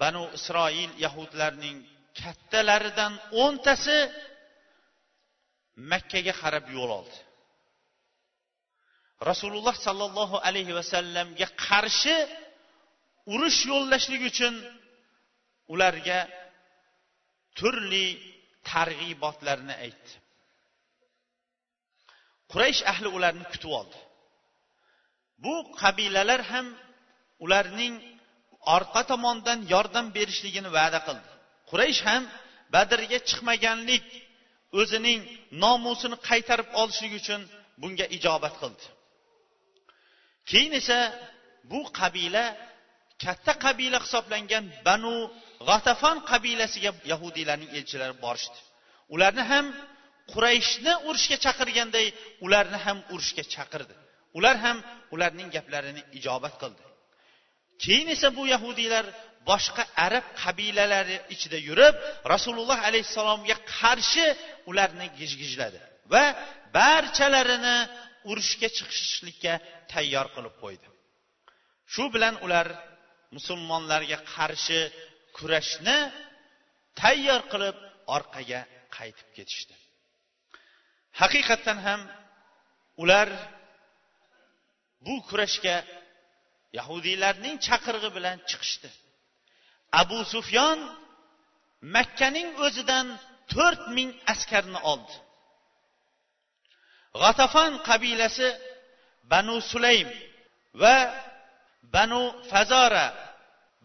[0.00, 1.76] banu isroil yahudlarning
[2.20, 3.98] kattalaridan o'ntasi
[5.92, 7.18] makkaga qarab yo'l oldi.
[9.30, 12.16] Rasululloh sollallohu alayhi vasallamga qarshi
[13.32, 14.54] urush yo'llashlik uchun
[15.72, 16.18] ularga
[17.58, 18.06] turli
[18.70, 20.12] targ'ibotlarni aytdi.
[22.52, 23.98] Quraysh ahli ularni kutib oldi.
[25.44, 26.66] Bu qabilalar ham
[27.44, 27.94] ularning
[28.76, 31.28] orqa tomondan yordam berishligini va'da qildi.
[31.70, 32.22] Quraysh ham
[32.74, 34.06] badrga chiqmaganlik
[34.80, 35.20] o'zining
[35.62, 37.40] nomusini qaytarib olishlik uchun
[37.80, 38.84] bunga ijobat qildi.
[40.50, 40.98] Keyin esa
[41.70, 42.44] bu qabila
[43.24, 45.14] katta qabila hisoblangan banu
[45.68, 48.58] g'atafon qabilasiga yahudiylarning elchilari borishdi.
[49.14, 49.66] Ularni ham
[50.32, 52.06] qurayshni urushga chaqirganday
[52.46, 53.94] ularni ham urushga chaqirdi.
[54.38, 54.78] Ular ham
[55.14, 56.82] ularning gaplarini ijobat qildi.
[57.82, 59.04] Keyin esa bu yahudiylar
[59.50, 61.94] boshqa arab qabilalari ichida yurib
[62.32, 64.26] rasululloh alayhissalomga qarshi
[64.70, 65.78] ularni gijgijladi
[66.12, 66.24] va
[66.78, 67.76] barchalarini
[68.30, 69.52] urushga chiqishlikka
[69.92, 70.86] tayyor qilib qo'ydi.
[71.92, 72.66] Shu bilan ular
[73.36, 74.80] musulmonlarga qarshi
[75.36, 75.98] kurashni
[77.00, 77.76] tayyor qilib
[78.16, 78.60] orqaga
[78.96, 79.74] qaytib ketishdi.
[81.20, 82.00] Haqiqatdan ham
[83.02, 83.28] ular
[85.04, 85.76] bu kurashga
[86.78, 88.88] yahudiylarning chaqirig'i bilan chiqishdi.
[90.02, 90.78] Abu sufyon
[91.96, 93.06] makkaning o'zidan
[93.52, 95.14] to'rt ming askarni oldi.
[97.22, 98.48] G'atafon qabilasi
[99.32, 100.08] banu sulaym
[100.82, 100.96] va
[101.94, 103.06] banu fazora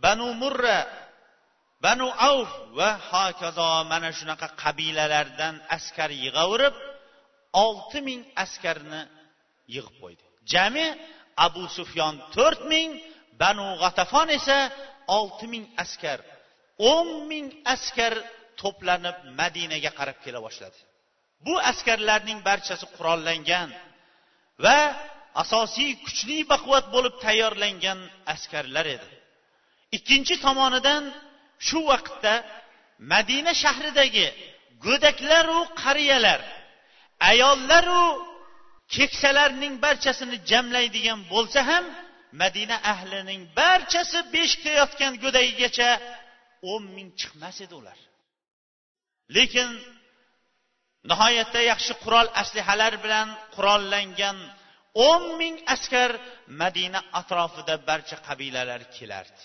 [0.04, 0.80] banu murra
[1.84, 6.76] banu avf va hokazo mana shunaqa qabilalardan askar yig'averib
[7.66, 9.02] olti ming askarni
[9.76, 10.24] yig'ib qo'ydi.
[10.52, 10.86] Jami
[11.46, 12.90] abu sufyon to'rt ming
[13.42, 14.58] banu g'atafon esa
[15.18, 16.20] olti ming askar
[16.92, 18.14] o'n ming askar
[18.62, 20.80] to'planib madinaga qarab kela boshladi.
[21.46, 23.70] Bu askarlarning barchasi qurollangan
[24.66, 24.80] va
[25.44, 28.00] asosiy kuchli baquvvat bo'lib tayyorlangan
[28.34, 29.08] askarlar edi.
[29.98, 31.04] Ikkinchi tomonidan
[31.68, 32.34] shu vaqtda
[33.14, 34.28] madina shahridagi
[34.86, 36.42] go'daklaru qariyalar
[37.32, 38.06] ayollaru
[38.96, 41.86] keksalarning barchasini jamlaydigan bo'lsa ham
[42.42, 45.90] madina ahlining barchasi beshikda yotgan go'dagigacha
[46.72, 48.00] o'n ming chiqmas edi ular.
[49.36, 49.70] Lekin
[51.10, 54.38] nihoyatda yaxshi qurol aslihalar bilan qurollangan
[55.10, 56.12] o'n ming askar
[56.62, 59.44] madina atrofida barcha qabilalar kelardi.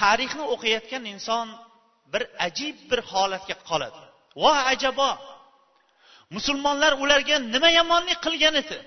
[0.00, 1.46] Tarixni o'qiyotgan inson
[2.12, 4.02] bir ajib bir holatga qoladi.
[4.42, 5.10] Vo ajabo.
[6.36, 8.78] Musulmonlar ularga nima yomonlik qilgan edi?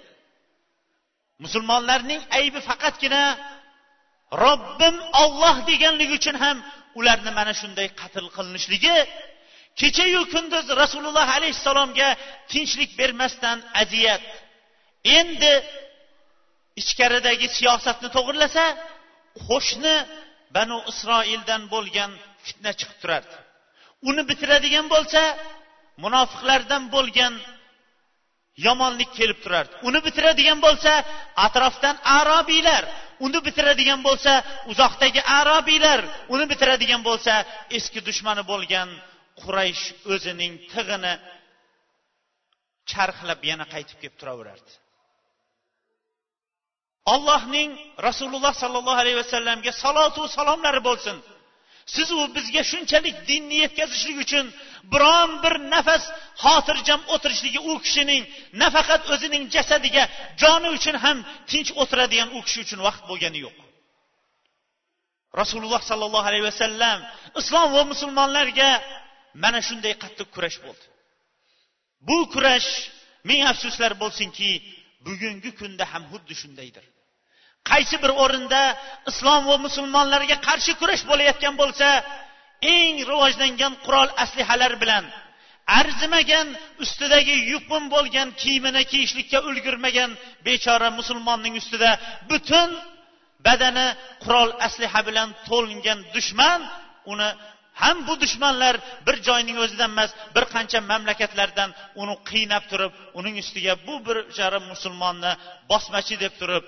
[1.43, 3.23] Musulmonlarning aybi faqatgina
[4.43, 6.57] robbim olloh deganligi uchun ham
[6.99, 8.97] ularni mana shunday qatl qilinishligi
[9.79, 12.09] kechayu kunduz rasululloh alayhissalomga
[12.51, 14.23] tinchlik bermasdan aziyat.
[15.19, 15.53] Endi
[16.81, 18.65] ichkaridagi siyosatni to'g'irlasa
[19.47, 19.95] qo'shni
[20.55, 22.11] banu isroildan bo'lgan
[22.45, 23.35] fitna chiqib turardi.
[24.09, 25.21] Uni bitiradigan bo'lsa
[26.03, 27.33] munofiqlardan bo'lgan
[28.67, 29.73] yomonlik kelib turardi.
[29.87, 30.91] Uni bitiradigan bo'lsa
[31.47, 32.83] atrofdan arobiylar.
[33.25, 34.33] Uni bitiradigan bo'lsa
[34.71, 36.01] uzoqdagi arobiylar.
[36.33, 37.33] Uni bitiradigan bo'lsa
[37.77, 38.89] eski dushmani bo'lgan
[39.41, 41.13] quraysh o'zining tig'ini
[42.91, 44.71] charxlab yana qaytib kelib turaverardi.
[47.13, 47.71] Allohning
[48.07, 51.17] rasululloh sollallohu alayhi vasallamga salotu salomlari bo'lsin.
[51.95, 54.45] Siz u bizga shunchalik dinni yetkazishlik uchun
[54.93, 56.03] biron bir nafas
[56.43, 58.23] xotirjam o'tirishligi u kishining
[58.61, 60.03] nafaqat o'zining jasadiga
[60.41, 61.17] joni uchun ham
[61.51, 63.57] tinch o'tiradigan u kishi uchun vaqt bo'lgani yo'q.
[65.41, 66.99] Rasululloh sollallohu alayhi vasallam
[67.41, 68.69] islom va musulmonlarga
[69.43, 70.85] mana shunday qattiq kurash bo'ldi.
[72.07, 72.69] Bu kurash
[73.29, 74.49] ming afsuslar bo'lsinki
[75.05, 76.85] bugungi kunda ham xuddi shundaydir.
[77.69, 78.61] Qaysi bir o'rinda
[79.11, 81.87] islom va musulmonlarga qarshi kurash bo'layotgan bo'lsa
[82.75, 85.05] eng rivojlangan qurol aslihalar bilan
[85.79, 86.47] arzimagan
[86.83, 90.11] ustidagi yupun bo'lgan kiyimini kiyishlikka ulgurmagan
[90.45, 91.91] bechora musulmonning ustida
[92.29, 92.69] butun
[93.45, 93.87] badani
[94.23, 96.59] qurol asliha bilan to'lingan dushman
[97.11, 97.29] uni
[97.81, 98.75] ham bu dushmanlar
[99.07, 101.69] bir joyning o'zidan emas bir qancha mamlakatlardan
[102.01, 105.31] uni qiynab turib uning ustiga bu bir jara musulmonni
[105.71, 106.65] bosmachi deb turib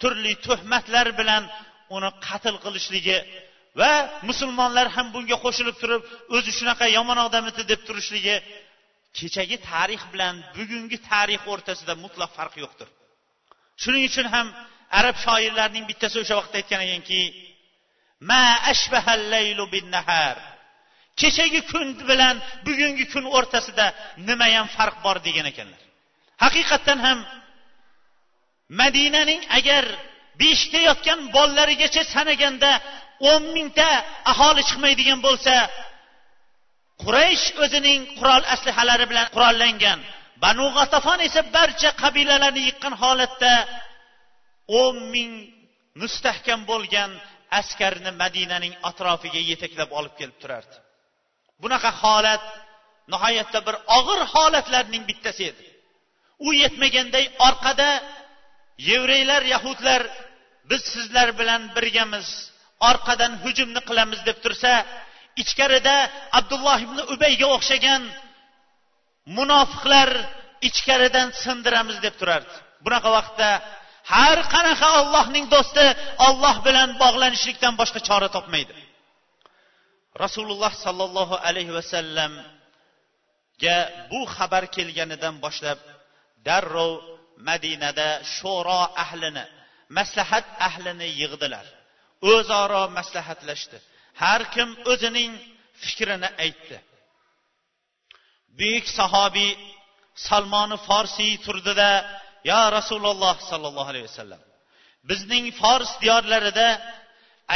[0.00, 1.42] turli tuhmatlar bilan
[1.96, 3.18] uni qatl qilishligi
[3.80, 3.92] va
[4.28, 6.02] musulmonlar ham bunga qo'shilib turib
[6.36, 8.36] o'zi shunaqa yomon odam edi deb turishligi
[9.18, 12.88] kechagi tarix bilan bugungi tarix o'rtasida mutlaq farq yo'qdir.
[13.82, 14.46] Shuning uchun ham
[15.00, 17.20] arab shoirlarining bittasi o'sha vaqtda aytgan ekanki
[18.20, 18.58] ma
[19.32, 20.36] laylu bin nahar
[21.16, 23.86] kechagi kun bilan bugungi kun o'rtasida
[24.28, 25.82] nimayam farq bor degan ekanlar.
[26.44, 27.18] Haqiqatdan ham
[28.80, 29.84] madinaning agar
[30.40, 32.72] beshikda yotgan bolalarigacha sanaganda
[33.30, 33.88] o'n mingta
[34.32, 35.54] aholi chiqmaydigan bo'lsa
[37.02, 39.98] quraysh o'zining qurol aslihalari bilan qurollangan.
[40.42, 43.54] Banu g'atafon esa barcha qabilalarni yiqqan holatda
[44.82, 45.32] o'n ming
[46.00, 47.10] mustahkam bo'lgan
[47.60, 50.76] askarni madinaning atrofiga yetaklab olib kelib turardi.
[51.62, 52.44] Bunaqa holat
[53.12, 55.66] nihoyatda bir og'ir holatlarning bittasi edi.
[56.46, 57.90] U yetmaganday orqada
[58.90, 60.02] yevreylar yahudlar
[60.70, 62.28] biz sizlar bilan birgamiz
[62.90, 64.72] orqadan hujumni qilamiz deb tursa
[65.42, 65.96] ichkarida
[66.38, 68.02] abdulloh ibn ubayga o'xshagan
[69.36, 70.10] munofiqlar
[70.68, 72.54] ichkaridan sindiramiz deb turardi.
[72.84, 73.48] Bunaqa vaqtda
[74.12, 75.86] har qanaqa ollohning do'sti
[76.28, 78.74] olloh bilan bog'lanishlikdan boshqa chora topmaydi.
[80.24, 83.78] Rasululloh sollallohu alayhi vasallamga
[84.10, 85.78] bu xabar kelganidan boshlab
[86.46, 86.92] darrov
[87.48, 89.44] madinada sho'ro ahlini
[89.98, 91.66] maslahat ahlini yig'dilar.
[92.32, 93.76] O'zaro maslahatlashdi.
[94.22, 95.32] Har kim o'zining
[95.82, 96.76] fikrini aytdi.
[98.58, 99.52] Buyuk sahobiy
[100.28, 101.90] salmoni forsiy turdida
[102.50, 104.42] yo rasululloh sollallohu alayhi vasallam
[105.10, 106.68] bizning fors diyorlarida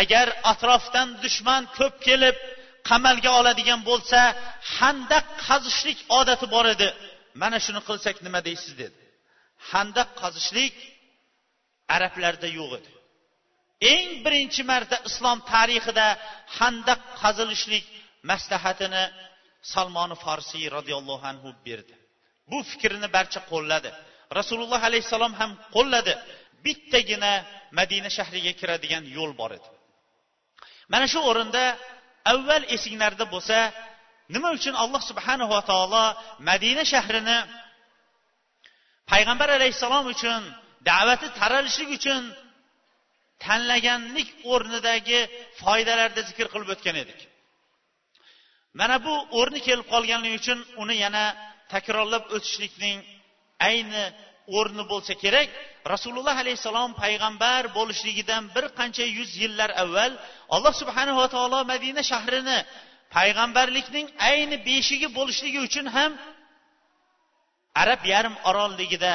[0.00, 2.36] agar atrofdan dushman ko'p kelib
[2.90, 4.20] qamalga oladigan bo'lsa
[4.76, 6.88] handaq qazishlik odati bor edi.
[7.42, 8.72] Mana shuni qilsak nima deysiz?
[8.82, 8.98] dedi.
[9.70, 10.74] Handaq qazishlik
[11.96, 12.90] arablarda yo'q edi.
[13.94, 16.06] Eng birinchi marta islom tarixida
[16.58, 17.84] handaq qazilishlik
[18.30, 19.04] maslahatini
[19.72, 21.94] salmoni forsiy roziyallohu anhu berdi.
[22.50, 23.90] Bu fikrni barcha qo'lladi.
[24.38, 26.14] Rasululloh alayhissalom ham qo'lladi.
[26.64, 27.32] Bittagina
[27.78, 29.68] madina shahriga kiradigan yo'l bor edi.
[30.92, 31.64] Mana shu o'rinda
[32.32, 33.58] avval esinglarda bo'lsa
[34.34, 36.04] nima uchun alloh subhanava taolo
[36.48, 37.38] madina shahrini
[39.10, 40.40] payg'ambar alayhissalom uchun
[40.90, 42.22] da'vati taralishlik uchun
[43.44, 45.20] tanlaganlik o'rnidagi
[45.60, 47.20] foydalarni zikr qilib o'tgan edik.
[48.80, 51.24] Mana bu o'rni kelib qolganligi uchun uni yana
[51.72, 52.96] takrorlab o'tishlikning
[53.68, 54.04] ayni
[54.58, 55.48] o'rni bo'lsa kerak
[55.92, 60.12] rasululloh alayhissalom payg'ambar bo'lishligidan bir qancha yuz yillar avval
[60.54, 62.58] alloh subhanava taolo madina shahrini
[63.16, 66.12] payg'ambarlikning ayni beshigi bo'lishligi uchun ham
[67.82, 69.14] arab yarim orolligida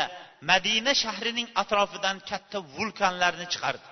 [0.51, 3.87] madina shahrining atrofidan katta vulkanlarni chiqardi.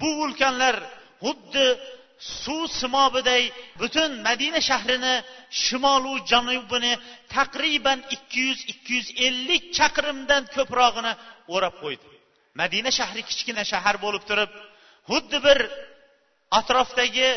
[0.00, 0.76] Bu vulkanlar
[1.24, 1.66] xuddi
[2.20, 3.44] suv simobiday
[3.80, 5.14] butun madina shahrini
[5.62, 6.92] shimolu janubini
[7.36, 11.12] taqriban ikki yuz ikki yuz ellik chaqirimdan ko'prog'ini
[11.54, 12.06] o'rab qo'ydi.
[12.60, 14.50] Madina shahri kichkina shahar bo'lib turib
[15.10, 15.58] xuddi bir
[16.58, 17.28] atrofdagi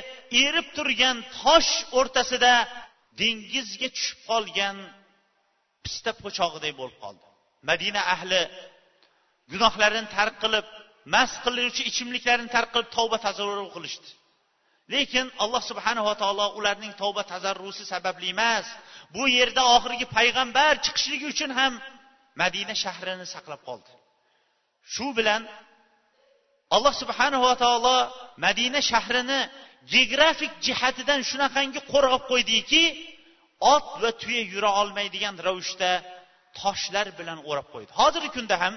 [0.45, 2.53] erib turgan tosh o'rtasida
[3.21, 4.77] dengizga tushib qolgan
[5.83, 7.25] pista po'chog'iday bo'lib qoldi.
[7.69, 8.41] Madina ahli
[9.51, 10.65] gunohlarini tark qilib
[11.15, 14.09] mast qiluvchi ichimliklarni tark qilib tavba tazarru qilishdi.
[14.91, 18.65] Lekin alloh subhanava taolo ularning tavba tazarrusi sababli emas.
[19.15, 21.73] Bu yerda oxirgi payg'ambar chiqishligi uchun ham
[22.41, 23.91] madina shahrini saqlab qoldi.
[24.93, 25.41] Shu bilan
[26.75, 27.97] alloh subhanava taolo
[28.45, 29.39] madina shahrini
[29.93, 32.83] geografik jihatidan shunaqangi qo'rg'ab qo'ydiki
[33.73, 35.91] ot va tuya yura olmaydigan ravishda
[36.59, 37.91] toshlar bilan o'rab qo'ydi.
[37.99, 38.73] Hozirgi kunda ham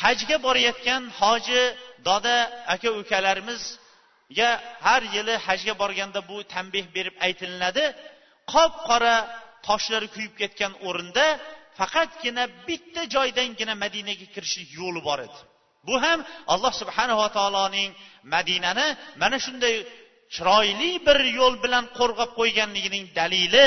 [0.00, 1.62] hajga borayotgan hoji
[2.08, 2.36] doda
[2.74, 3.62] aka ukalarimiz
[4.38, 4.50] ya
[4.86, 7.84] har yili hajga borganda bu tanbeh berib aytilinadi
[8.52, 9.14] qop qora
[9.66, 11.26] toshlari kuyib ketgan o'rinda
[11.78, 15.40] faqatgina bitta joydangina madinaga kirishlik yo'li bor edi.
[15.86, 16.18] Bu ham
[16.54, 17.90] alloh subhanava taoloning
[18.34, 18.88] madinani
[19.22, 19.74] mana shunday
[20.34, 23.66] chiroyli bir yo'l bilan qo'rg'ab qo'yganligining dalili.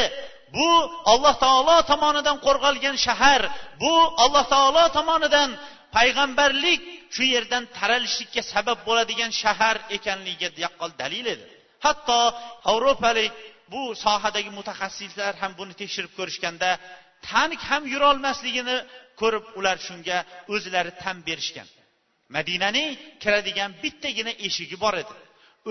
[0.56, 0.70] Bu
[1.14, 3.42] alloh taolo tomonidan qo'rg'algan shahar
[3.82, 3.94] bu
[4.24, 5.50] alloh taolo tomonidan
[5.96, 6.82] payg'ambarlik
[7.16, 11.46] shu yerdan taralishlikka sabab bo'ladigan shahar ekanligiga yaqqol dalil edi.
[11.86, 12.20] Hatto
[12.70, 13.34] yevropalik
[13.74, 16.70] bu sohadagi mutaxassislar ham buni tekshirib ko'rishganda
[17.30, 18.78] tank ham yurolmasligini
[19.22, 20.18] ko'rib ular shunga
[20.54, 21.68] o'zlari tan berishgan.
[22.36, 22.90] Madinaning
[23.24, 25.16] kiradigan bittagina eshigi bor edi.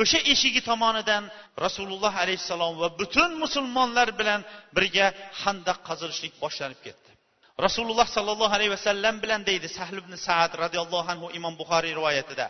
[0.01, 1.25] O'sha eshigi tomonidan
[1.65, 4.41] rasululloh alayhissalom va butun musulmonlar bilan
[4.77, 5.07] birga
[5.43, 7.11] handaq qazilishlik boshlanib ketdi.
[7.59, 12.47] Rasululloh sollallohu alayhi vasallam bilan deydi sahl ibn saad roziyallohu anhu imom buxoriy rivoyatida.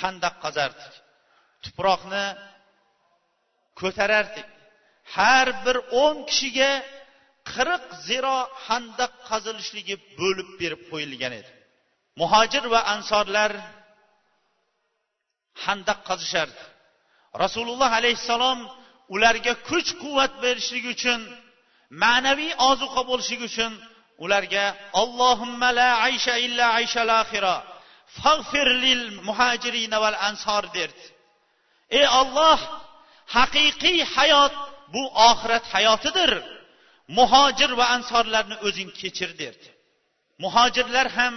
[0.00, 0.92] Handaq qazardik.
[1.64, 2.26] Tuproqni
[3.80, 4.46] ko'tarardik.
[5.16, 6.70] Har bir o'n kishiga
[7.52, 11.50] qirq ziro handaq qazilishligi bo'lib berib qo'yilgan edi.
[12.20, 13.52] Muhojir va ansorlar
[15.64, 16.62] handaq qazishardi.
[17.44, 18.58] Rasululloh alayhissalom
[19.14, 21.20] ularga kuch quvvat berishligi uchun
[22.02, 23.72] ma'naviy ozuqa bo'lishligi uchun
[24.24, 24.64] ularga
[25.02, 27.56] allohumma la aysha illa ayshal axira
[28.22, 31.06] fag'fir lil muhajirina val ansor derdi
[31.98, 32.58] ey olloh
[33.36, 34.54] haqiqiy hayot
[34.94, 36.32] bu oxirat hayotidir.
[37.18, 39.68] Muhojir va ansorlarni o'zing kechir derdi
[40.44, 41.34] muhojirlar ham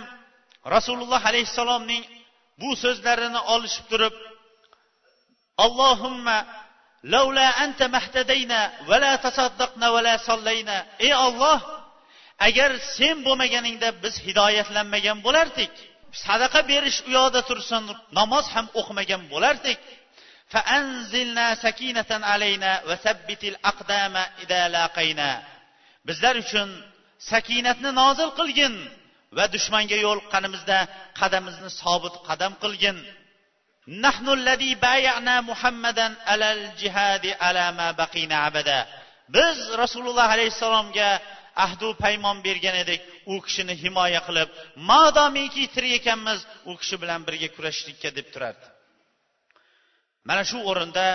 [0.75, 2.03] rasululloh alayhissalomning
[2.61, 4.15] bu so'zlarini olishib turib
[5.65, 6.37] allohumma
[7.13, 8.59] lavla anta mahtadayna
[8.89, 11.59] va la tasaddaqna va la sollayna ey olloh
[12.47, 15.73] agar sen bo'lmaganingda biz hidoyatlanmagan bo'lardik
[16.25, 17.83] sadaqa berish u yoqda tursin
[18.19, 19.79] namoz ham o'qimagan bo'lardik.
[26.07, 26.69] Bizlar uchun
[27.31, 28.73] sakinatni nozil qilgin
[29.37, 30.77] va dushmanga yo'liqqanimizda
[31.19, 32.97] qadamimizni sobit qadam qilgin.
[39.35, 41.09] Biz rasululloh alayhissalomga
[41.65, 43.01] ahdu paymon bergan edik
[43.33, 44.49] u kishini himoya qilib
[44.89, 46.39] madomiki tirik ekanmiz
[46.69, 48.65] u kishi bilan birga kurashishlikka deb turardi.
[50.27, 51.07] Mana shu o'rinda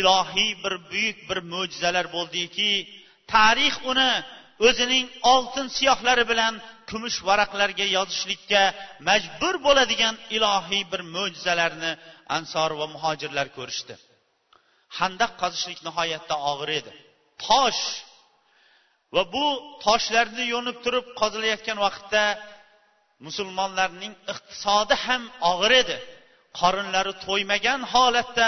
[0.00, 2.70] ilohiy bir buyuk bir mo'jizalar bo'ldiki
[3.34, 4.10] tarix uni
[4.68, 6.54] o'zining oltin siyohlari bilan
[6.90, 8.62] kumush varaqlarga yozishlikka
[9.08, 11.92] majbur bo'ladigan ilohiy bir mo'jizalarni
[12.36, 13.94] ansor va muhojirlar ko'rishdi.
[14.98, 16.92] Handaq qazishlik nihoyatda og'ir edi.
[17.46, 17.82] Tosh
[19.14, 19.46] va bu
[19.84, 22.24] toshlarni yo'nib turib qozilayotgan vaqtda
[23.26, 25.96] musulmonlarning iqtisodi ham og'ir edi.
[26.60, 28.46] Qorinlari to'ymagan holatda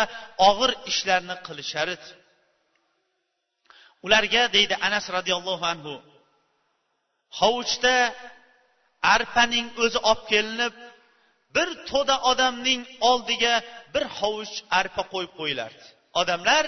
[0.48, 2.08] og'ir ishlarni qilishar edi.
[4.06, 5.94] Ularga deydi anas roziyallohu anhu
[7.40, 7.96] hovuchda
[9.14, 10.74] arpaning o'zi olib kelinib
[11.56, 13.54] bir to'da odamning oldiga
[13.94, 15.84] bir hovuch arpa qo'yib qo'yilardi.
[16.20, 16.66] Odamlar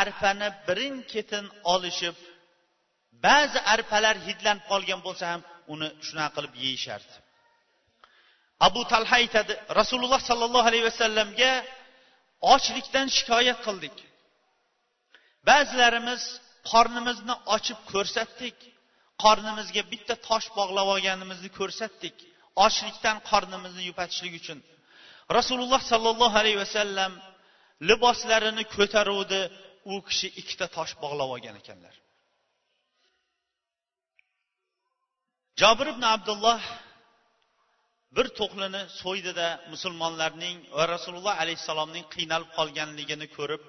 [0.00, 2.16] arpani birin ketin olishib
[3.26, 5.42] ba'zi arpalar hidlanib qolgan bo'lsa ham
[5.74, 7.14] uni shunaqa qilib yeyishardi.
[8.68, 11.52] Abu talha aytadi rasululloh sollallohu alayhi vasallamga
[12.54, 13.96] ochlikdan shikoyat qildik.
[15.48, 16.22] Ba'zilarimiz
[16.70, 18.56] qornimizni ochib ko'rsatdik.
[19.24, 22.16] Qornimizga bitta tosh bog'lab olganimizni ko'rsatdik
[22.64, 24.58] ochlikdan qornimizni yupatishlik uchun.
[25.38, 27.12] Rasululloh sollallohu alayhi vasallam
[27.88, 29.40] liboslarini ko'taruvdi
[29.92, 31.94] u kishi ikkita tosh bog'lab olgan ekanlar.
[35.60, 36.60] Jobir ibn abdulloh
[38.16, 43.62] bir to'qlini so'ydida musulmonlarning va rasululloh alayhissalomning qiynalib qolganligini ko'rib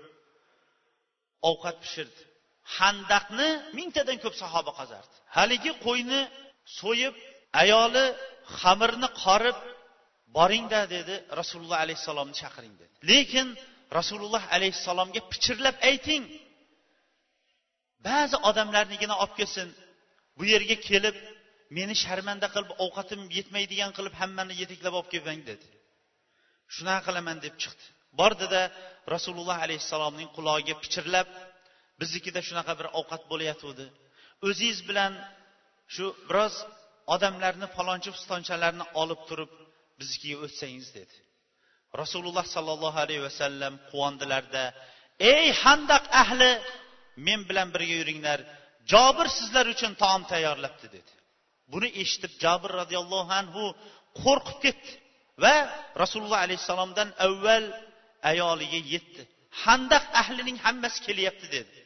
[1.49, 2.21] ovqat pishirdi.
[2.77, 6.21] Handaqni mingtadan ko'p sahoba qazardi haligi qo'yni
[6.79, 7.15] so'yib
[7.63, 8.05] ayoli
[8.59, 9.57] xamirni qorib
[10.37, 12.93] boringda dedi rasululloh alayhissalomni chaqiring dedi.
[13.11, 13.47] Lekin
[13.99, 16.23] rasululloh alayhissalomga pichirlab ayting
[18.07, 19.67] ba'zi odamlarnigina olib kelsin
[20.37, 21.17] bu yerga kelib
[21.77, 25.67] meni sharmanda qilib ovqatim yetmaydigan qilib hammani yetaklab olib kelmang dedi.
[26.75, 27.85] Shunaqa qilaman deb chiqdi.
[28.19, 28.61] Bordida
[29.15, 31.29] rasululloh alayhissalomning qulog'iga pichirlab
[32.01, 33.85] biznikida shunaqa bir ovqat bo'layotgandi
[34.47, 35.13] o'zingiz bilan
[35.95, 36.55] shu biroz
[37.15, 39.51] odamlarni falonchi pistonchalarni olib turib
[39.99, 41.15] biznikiga o'tsangiz dedi.
[42.01, 44.63] Rasululloh sollallohu alayhi vasallam quvondilarda
[45.33, 46.51] ey handaq ahli
[47.27, 48.39] men bilan birga yuringlar
[48.91, 51.11] jobir sizlar uchun taom tayyorlabdi dedi.
[51.73, 53.63] Buni eshitib jabir roziyallohu anhu
[54.21, 54.91] qo'rqib ketdi
[55.43, 55.55] va
[56.03, 57.65] rasululloh alayhissalomdan avval
[58.31, 59.21] ayoliga yetdi.
[59.63, 61.77] Handaq ahlining hammasi kelyapti dedi.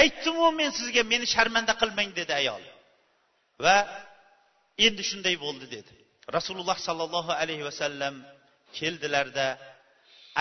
[0.00, 2.62] Aytdimu men sizga meni sharmanda qilmang dedi ayol.
[3.64, 3.76] Va
[4.86, 5.92] endi shunday bo'ldi dedi.
[6.36, 8.14] Rasululloh sollallohu alayhi vasallam
[8.78, 9.46] keldilarda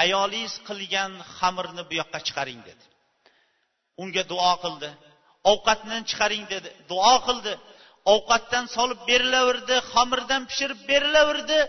[0.04, 2.86] ayolingiz qilgan xamirni bu yoqqa chiqaring dedi.
[4.02, 4.90] Unga duo qildi.
[5.52, 6.70] Ovqatni chiqaring dedi.
[6.92, 7.54] Duo qildi.
[8.14, 11.60] Ovqatdan solib berilaverdi xamirdan pishirib berilaverdi.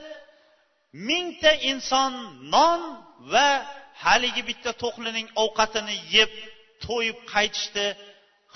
[1.08, 2.12] Mingta inson
[2.54, 2.80] non
[3.32, 3.50] va
[4.04, 6.32] haligi bitta to'qlining ovqatini yeb
[6.84, 7.86] to'yib qaytishdi.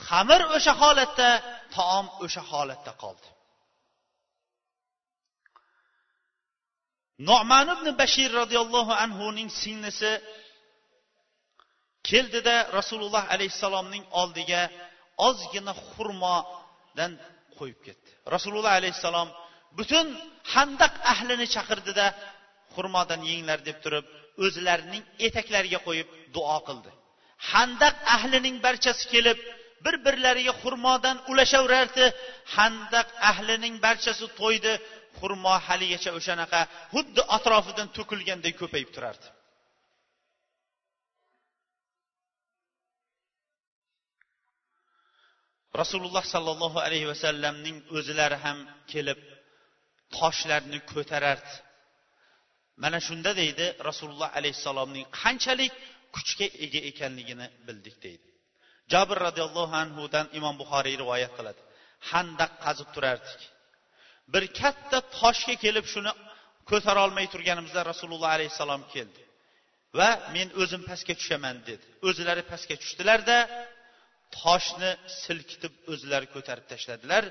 [0.06, 1.30] Xamir o'sha holatda
[1.76, 3.28] taom o'sha holatda qoldi.
[7.28, 10.12] Noman ibn bashir roziyallohu anhuning singlisi
[12.08, 14.62] keldida rasululloh alayhissalomning oldiga
[15.28, 17.12] ozgina xurmodan
[17.60, 18.08] qo'yib ketdi.
[18.34, 19.28] Rasululloh alayhissalom
[19.78, 20.06] butun
[20.54, 22.06] handaq ahlini chaqirdida
[22.74, 24.04] xurmodan yenglar deb turib
[24.44, 26.90] o'zlarining etaklariga qo'yib duo qildi.
[27.52, 29.38] Handaq ahlining barchasi kelib
[29.84, 32.06] bir birlariga xurmodan ulashaverardi.
[32.56, 34.72] Handaq ahlining barchasi to'ydi
[35.18, 36.60] xurmo haligacha o'shanaqa
[36.94, 39.26] xuddi atrofidan to'kilganday ko'payib turardi.
[45.80, 48.58] Rasululloh sollallohu alayhi vasallamning o'zlari ham
[48.92, 49.20] kelib
[50.16, 51.52] toshlarni ko'tarardi.
[52.82, 55.72] Mana shunda deydi rasululloh alayhissalomning qanchalik
[56.16, 58.26] kuchga ega ekanligini bildik deydi.
[58.92, 61.60] Jobir roziyallohu anhudan imom buxoriy rivoyat qiladi.
[62.10, 63.40] Handaq qazib turardik.
[64.32, 66.12] Bir katta toshga kelib shuni
[66.70, 69.22] ko'tarolmay turganimizda rasululloh alayhissalom keldi.
[69.98, 71.84] Va men o'zim pastga tushaman dedi.
[72.08, 73.36] O'zlari pastga tushdilarda
[74.38, 74.90] toshni
[75.22, 77.24] silkitib o'zlari ko'tarib tashladilar.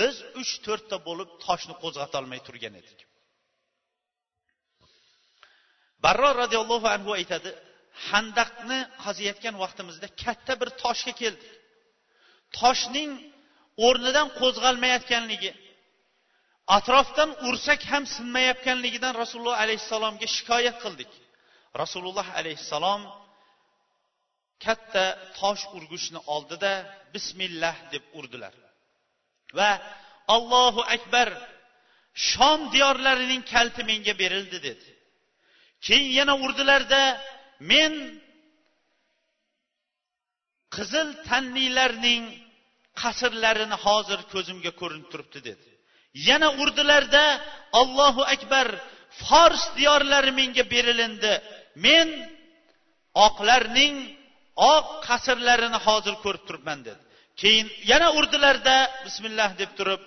[0.00, 2.98] Biz uch to'rtta bo'lib toshni qo'zg'atolmay turgan edik.
[6.04, 7.50] Barro roziyallohu anhu aytadi
[8.08, 11.52] handaqni qaziyotgan vaqtimizda katta bir toshga keldik
[12.58, 13.10] toshning
[13.86, 15.52] o'rnidan qo'zg'almayotganligi
[16.78, 21.10] atrofdan ursak ham sinmayotganligidan rasululloh alayhissalomga shikoyat qildik.
[21.82, 23.00] Rasululloh alayhissalom
[24.64, 25.04] katta
[25.38, 26.72] tosh urgichni oldida
[27.14, 28.54] bismillah deb urdilar.
[29.58, 29.70] Va
[30.36, 31.28] allohu akbar
[32.30, 34.88] shom diyorlarining kalti menga berildi dedi.
[35.86, 37.02] Keyin yana urdilarda
[37.70, 37.92] men
[40.74, 42.24] qizil tanlilarning
[43.02, 45.68] qasrlarini hozir ko'zimga ko'rinib turibdi dedi.
[46.28, 47.24] Yana urdilarda
[47.80, 48.66] allohu akbar
[49.22, 51.32] fors diyorlari menga berilindi.
[51.86, 52.08] Men
[53.26, 53.94] oqlarning
[54.74, 57.02] oq qasrlarini hozir ko'rib turibman dedi.
[57.40, 58.76] Keyin yana urdilarda
[59.06, 60.02] bismillah deb turib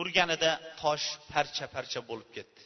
[0.00, 2.60] urganida tosh parcha parcha bo'lib ketdi.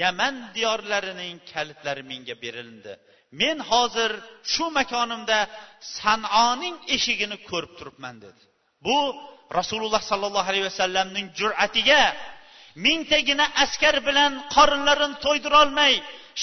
[0.00, 2.92] Yaman diyorlarining kalitlari menga berildi
[3.40, 4.12] men hozir
[4.52, 5.38] shu makonimda
[5.98, 8.42] sanoning eshigini ko'rib turibman dedi.
[8.86, 8.98] Bu
[9.58, 12.02] rasululloh sollallohu alayhi vasallamning jur'atiga
[12.86, 15.94] mingtagina askar bilan qorinlarini to'ydirolmay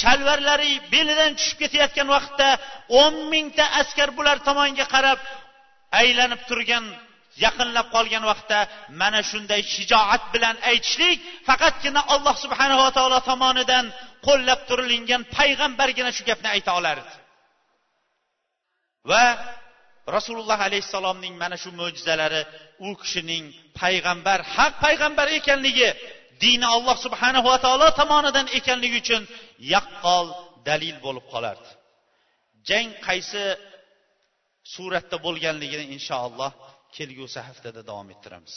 [0.01, 2.49] shalvarlari belidan tushib ketayotgan vaqtda
[3.01, 5.19] o'n mingta askar bular tomonga qarab
[6.01, 6.85] aylanib turgan
[7.45, 8.59] yaqinlab qolgan vaqtda
[9.01, 11.17] mana shunday shijoat bilan aytishlik
[11.47, 13.85] faqatgina alloh subhanava taolo tomonidan
[14.27, 17.13] qo'llab turilingan payg'ambargina shu gapni ayta olardi.
[19.09, 19.25] Va
[20.15, 22.41] rasululloh alayhissalomning mana shu mo'jizalari
[22.87, 23.45] u kishining
[23.81, 25.89] payg'ambar haq payg'ambar ekanligi
[26.43, 29.23] dini alloh subhanahu va taolo tomonidan ekanligi uchun
[29.73, 30.27] yaqqol
[30.69, 31.69] dalil bo'lib qolardi.
[32.69, 33.43] Jang qaysi
[34.73, 36.51] suratda bo'lganligini inshaalloh
[36.95, 38.53] kelgusi haftada davom ettiramiz.